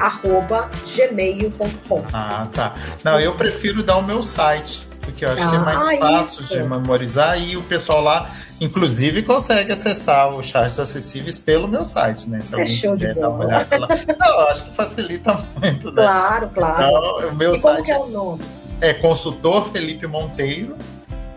[0.00, 2.74] arroba gmail.com Ah, tá.
[3.04, 5.96] Não, eu prefiro dar o meu site, porque eu acho ah, que é mais ah,
[5.98, 6.60] fácil isso.
[6.60, 8.28] de memorizar e o pessoal lá,
[8.60, 12.40] inclusive, consegue acessar os charts acessíveis pelo meu site, né?
[12.40, 13.88] Se é alguém quiser dar uma olhada lá.
[14.18, 16.02] Não, eu acho que facilita muito, né?
[16.02, 16.82] Claro, claro.
[16.82, 18.42] Então, o meu e site como que é o nome?
[18.82, 18.92] é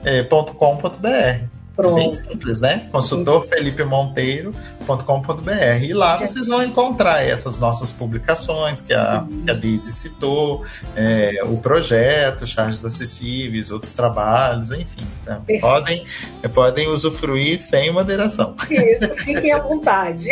[0.05, 1.07] consultorfelipemonteiro.com.br.
[1.07, 1.41] É,
[1.75, 1.95] Pronto.
[1.95, 2.87] Bem simples, né?
[2.91, 5.83] consultorfelipemonteiro.com.br.
[5.83, 10.63] E lá vocês vão encontrar essas nossas publicações que a, que a citou,
[10.95, 15.05] é, o projeto, charges acessíveis, outros trabalhos, enfim.
[15.25, 15.41] Tá?
[15.59, 16.05] Podem,
[16.53, 18.55] podem usufruir sem moderação.
[18.71, 20.29] Isso, fiquem à vontade.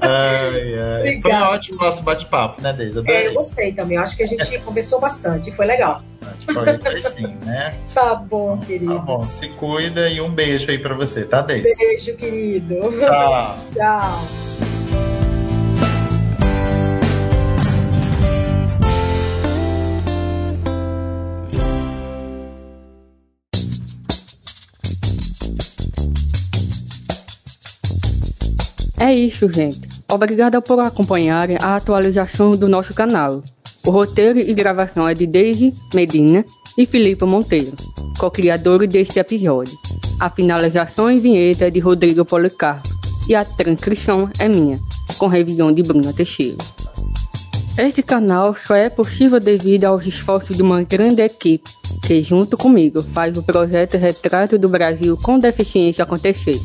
[0.00, 1.20] ai, ai.
[1.20, 3.02] Foi ótimo o nosso bate-papo, né, Daisy?
[3.06, 3.96] É, eu gostei também.
[3.96, 5.50] Eu acho que a gente conversou bastante.
[5.50, 6.00] Foi legal.
[6.44, 7.74] Foi sim, né?
[7.94, 8.94] Tá bom, então, tá querido.
[8.94, 11.74] Tá bom, se cuida e um beijo aí pra você, tá, Deise?
[11.76, 12.76] Beijo, querido.
[13.00, 13.58] Tchau.
[13.74, 14.20] Tchau.
[28.96, 29.86] É isso, gente.
[30.10, 33.42] Obrigada por acompanharem a atualização do nosso canal.
[33.86, 36.42] O roteiro e gravação é de Daisy Medina
[36.76, 37.72] e Felipe Monteiro,
[38.18, 39.78] co-criadores deste episódio.
[40.18, 42.88] A finalização e vinheta é de Rodrigo Policarpo
[43.28, 44.78] e a transcrição é minha,
[45.18, 46.56] com revisão de Bruna Teixeira.
[47.76, 51.68] Este canal só é possível devido aos esforços de uma grande equipe
[52.06, 56.58] que, junto comigo, faz o projeto Retrato do Brasil com Deficiência acontecer.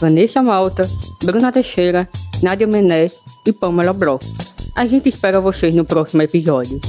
[0.00, 0.88] Vanessa Malta,
[1.22, 2.08] Bruna Teixeira,
[2.42, 3.10] Nádia Mené
[3.44, 4.24] e Pamela Brock.
[4.76, 6.80] A gente espera vocês no próximo episódio.